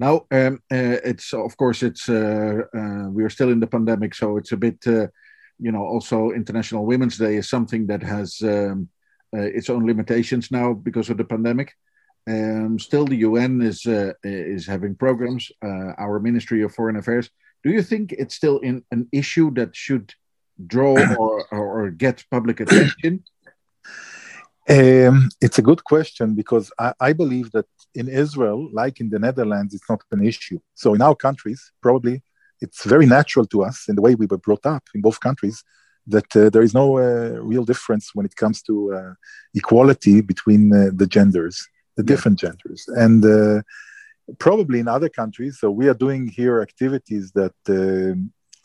[0.00, 4.14] Now, um, uh, it's of course it's uh, uh, we are still in the pandemic,
[4.14, 5.08] so it's a bit, uh,
[5.58, 8.88] you know, also International Women's Day is something that has um,
[9.36, 11.74] uh, its own limitations now because of the pandemic.
[12.26, 15.52] Um, still, the UN is uh, is having programs.
[15.62, 17.28] our Ministry of Foreign Affairs.
[17.62, 20.14] Do you think it's still in an issue that should
[20.66, 23.22] draw or, or get public attention?
[24.68, 29.18] Um, it's a good question because I, I, believe that in Israel, like in the
[29.18, 30.58] Netherlands, it's not an issue.
[30.74, 32.22] So in our countries, probably
[32.60, 35.64] it's very natural to us in the way we were brought up in both countries
[36.06, 39.12] that uh, there is no uh, real difference when it comes to uh,
[39.54, 41.66] equality between uh, the genders,
[41.96, 42.84] the different genders.
[42.88, 43.62] And uh,
[44.38, 48.14] probably in other countries, so we are doing here activities that uh,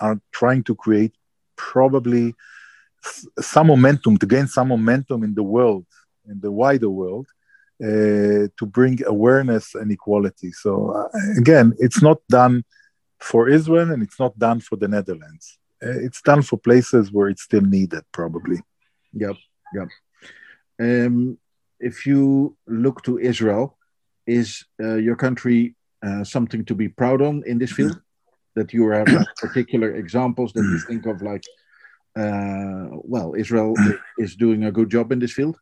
[0.05, 1.13] are trying to create
[1.55, 2.34] probably
[3.39, 5.86] some momentum, to gain some momentum in the world,
[6.28, 7.28] in the wider world,
[7.84, 10.51] uh, to bring awareness and equality.
[10.51, 12.63] So uh, again, it's not done
[13.19, 15.57] for Israel and it's not done for the Netherlands.
[15.84, 18.61] Uh, it's done for places where it's still needed, probably.
[19.13, 19.36] Yep,
[19.73, 19.88] yep.
[20.80, 21.38] Um,
[21.80, 23.78] if you look to Israel,
[24.26, 28.01] is uh, your country uh, something to be proud on in this field?
[28.55, 29.07] that you have
[29.38, 31.43] particular examples that you think of, like
[32.17, 33.76] uh, well, Israel
[34.17, 35.57] is doing a good job in this field?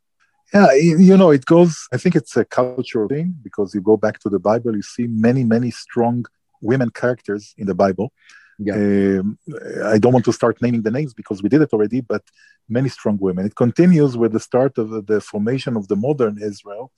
[0.53, 4.19] Yeah, you know, it goes, I think it's a cultural thing because you go back
[4.19, 6.25] to the Bible, you see many, many strong
[6.61, 8.13] women characters in the Bible.
[8.59, 8.75] Yeah.
[8.75, 9.37] Um,
[9.85, 12.23] I don't want to start naming the names because we did it already, but
[12.69, 13.45] many strong women.
[13.45, 16.91] It continues with the start of the formation of the modern Israel,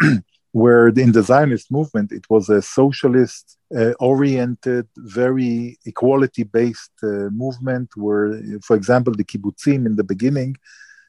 [0.52, 7.30] where in the Zionist movement, it was a socialist uh, oriented, very equality based uh,
[7.44, 10.56] movement, where, for example, the kibbutzim in the beginning,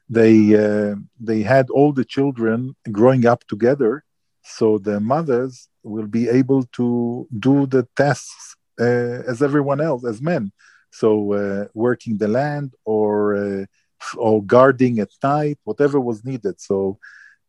[0.09, 4.03] they, uh, they had all the children growing up together,
[4.43, 10.21] so the mothers will be able to do the tasks uh, as everyone else, as
[10.21, 10.51] men.
[10.91, 13.65] So, uh, working the land or, uh,
[14.17, 16.61] or guarding at night, whatever was needed.
[16.61, 16.97] So,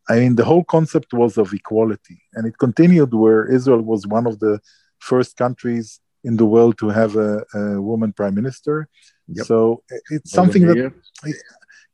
[0.08, 4.26] I mean, the whole concept was of equality, and it continued where Israel was one
[4.26, 4.58] of the
[4.98, 8.88] first countries in the world to have a, a woman prime minister.
[9.28, 9.46] Yep.
[9.46, 10.92] So it's something that,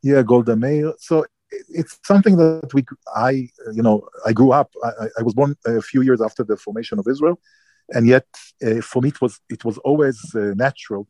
[0.05, 0.92] yeah, Golda Meir.
[0.98, 1.24] So
[1.80, 2.84] it's something that we,
[3.16, 3.32] I,
[3.78, 4.70] you know, I grew up.
[4.84, 7.36] I, I was born a few years after the formation of Israel,
[7.94, 8.26] and yet
[8.66, 11.02] uh, for me it was it was always uh, natural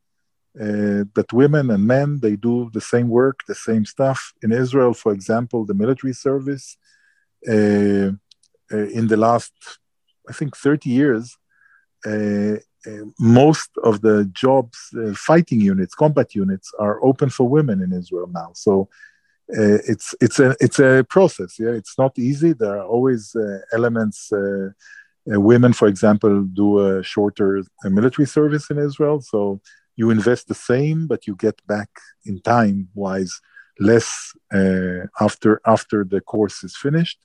[0.64, 4.32] uh, that women and men they do the same work, the same stuff.
[4.44, 6.76] In Israel, for example, the military service
[7.48, 8.10] uh,
[8.74, 9.52] uh, in the last,
[10.30, 11.36] I think, 30 years,
[12.06, 12.56] uh,
[13.18, 14.78] most of the jobs,
[15.14, 18.50] fighting units, combat units, are open for women in Israel now.
[18.54, 18.88] So
[19.52, 21.58] uh, it's it's a it's a process.
[21.58, 22.52] Yeah, it's not easy.
[22.54, 24.32] There are always uh, elements.
[24.32, 24.70] Uh,
[25.26, 29.60] women, for example, do a shorter military service in Israel, so
[29.96, 31.88] you invest the same, but you get back
[32.26, 33.40] in time wise
[33.80, 34.32] less
[35.20, 37.18] after after the course is finished.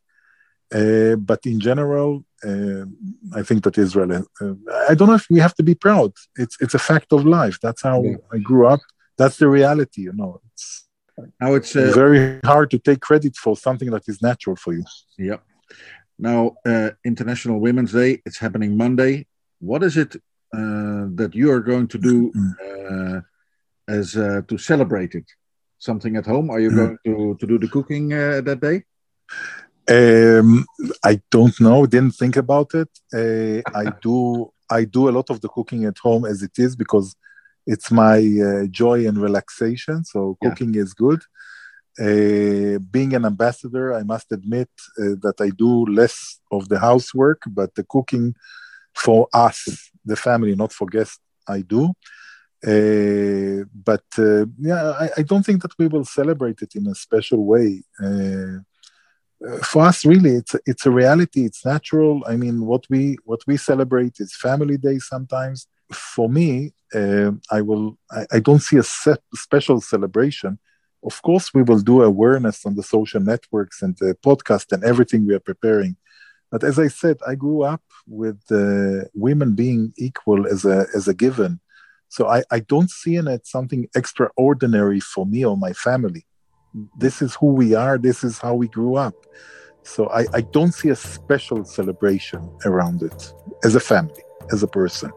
[0.74, 2.86] Uh, but in general, uh,
[3.34, 4.26] I think that Israel.
[4.39, 4.53] Uh,
[4.88, 6.13] I don't know if we have to be proud.
[6.36, 7.57] It's it's a fact of life.
[7.59, 8.17] That's how yeah.
[8.32, 8.80] I grew up.
[9.17, 10.01] That's the reality.
[10.01, 10.88] You know, it's
[11.41, 14.84] now it's uh, very hard to take credit for something that is natural for you.
[15.17, 15.38] Yeah.
[16.20, 18.22] Now, uh, International Women's Day.
[18.26, 19.26] It's happening Monday.
[19.59, 20.15] What is it
[20.51, 23.24] that you are going to do mm.
[23.88, 25.26] as to celebrate it?
[25.80, 26.49] Something at home?
[26.49, 26.76] Are you mm.
[26.76, 28.84] going to to do the cooking that day?
[29.89, 30.65] Um,
[31.03, 31.85] I don't know.
[31.85, 32.89] Didn't think about it.
[33.13, 34.51] Uh, I do.
[34.69, 37.15] I do a lot of the cooking at home as it is because
[37.65, 40.05] it's my uh, joy and relaxation.
[40.05, 40.83] So cooking yeah.
[40.83, 41.21] is good.
[41.99, 47.41] Uh, being an ambassador, I must admit uh, that I do less of the housework,
[47.47, 48.35] but the cooking
[48.93, 51.93] for us, the family, not for guests, I do.
[52.65, 56.95] Uh, but uh, yeah, I, I, don't think that we will celebrate it in a
[56.95, 57.83] special way.
[59.45, 61.45] Uh, for us, really, it's it's a reality.
[61.45, 62.23] It's natural.
[62.27, 64.99] I mean, what we what we celebrate is Family Day.
[64.99, 67.97] Sometimes, for me, I will.
[68.11, 70.59] I, I, don't see a set, special celebration.
[71.03, 75.25] Of course, we will do awareness on the social networks and the podcast and everything
[75.25, 75.95] we are preparing.
[76.51, 78.41] But as I said, I grew up with
[79.13, 81.61] women being equal as a as a given
[82.09, 86.25] so I, I don't see in it something extraordinary for me or my family.
[86.97, 89.28] This is who we are, this is how we grew up.
[89.82, 94.67] So I, I don't see a special celebration around it as a family, as a
[94.67, 95.13] person.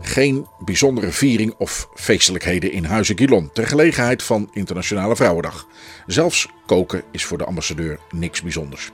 [0.00, 5.66] Geen bijzondere viering of feestelijkheden in Huizen Gilon ter gelegenheid van Internationale Vrouwendag.
[6.06, 8.92] Zelfs koken is voor de ambassadeur niks bijzonders.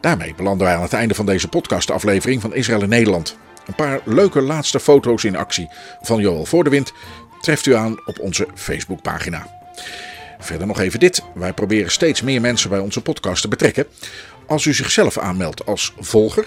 [0.00, 3.36] Daarmee belanden wij aan het einde van deze podcastaflevering van Israël in Nederland.
[3.66, 5.68] Een paar leuke laatste foto's in actie
[6.00, 6.92] van Joel Voordewind
[7.40, 9.61] treft u aan op onze Facebookpagina.
[10.38, 11.22] Verder nog even dit.
[11.34, 13.86] Wij proberen steeds meer mensen bij onze podcast te betrekken.
[14.46, 16.46] Als u zichzelf aanmeldt als volger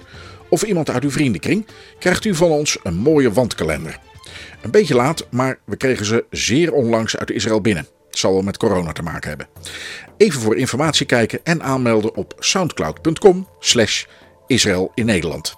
[0.49, 1.67] of iemand uit uw vriendenkring,
[1.99, 3.99] krijgt u van ons een mooie wandkalender.
[4.61, 7.87] Een beetje laat, maar we kregen ze zeer onlangs uit Israël binnen.
[8.09, 9.47] Het zal wel met corona te maken hebben.
[10.17, 14.05] Even voor informatie kijken en aanmelden op soundcloud.com slash
[14.47, 15.55] Israël in Nederland.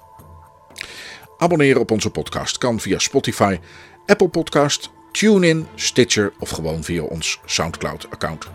[1.38, 3.60] Abonneren op onze podcast kan via Spotify,
[4.06, 8.48] Apple Podcast, Tune in Stitcher of gewoon via ons SoundCloud-account.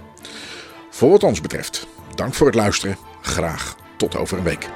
[0.91, 2.97] Voor wat ons betreft, dank voor het luisteren.
[3.21, 4.69] Graag tot over een week.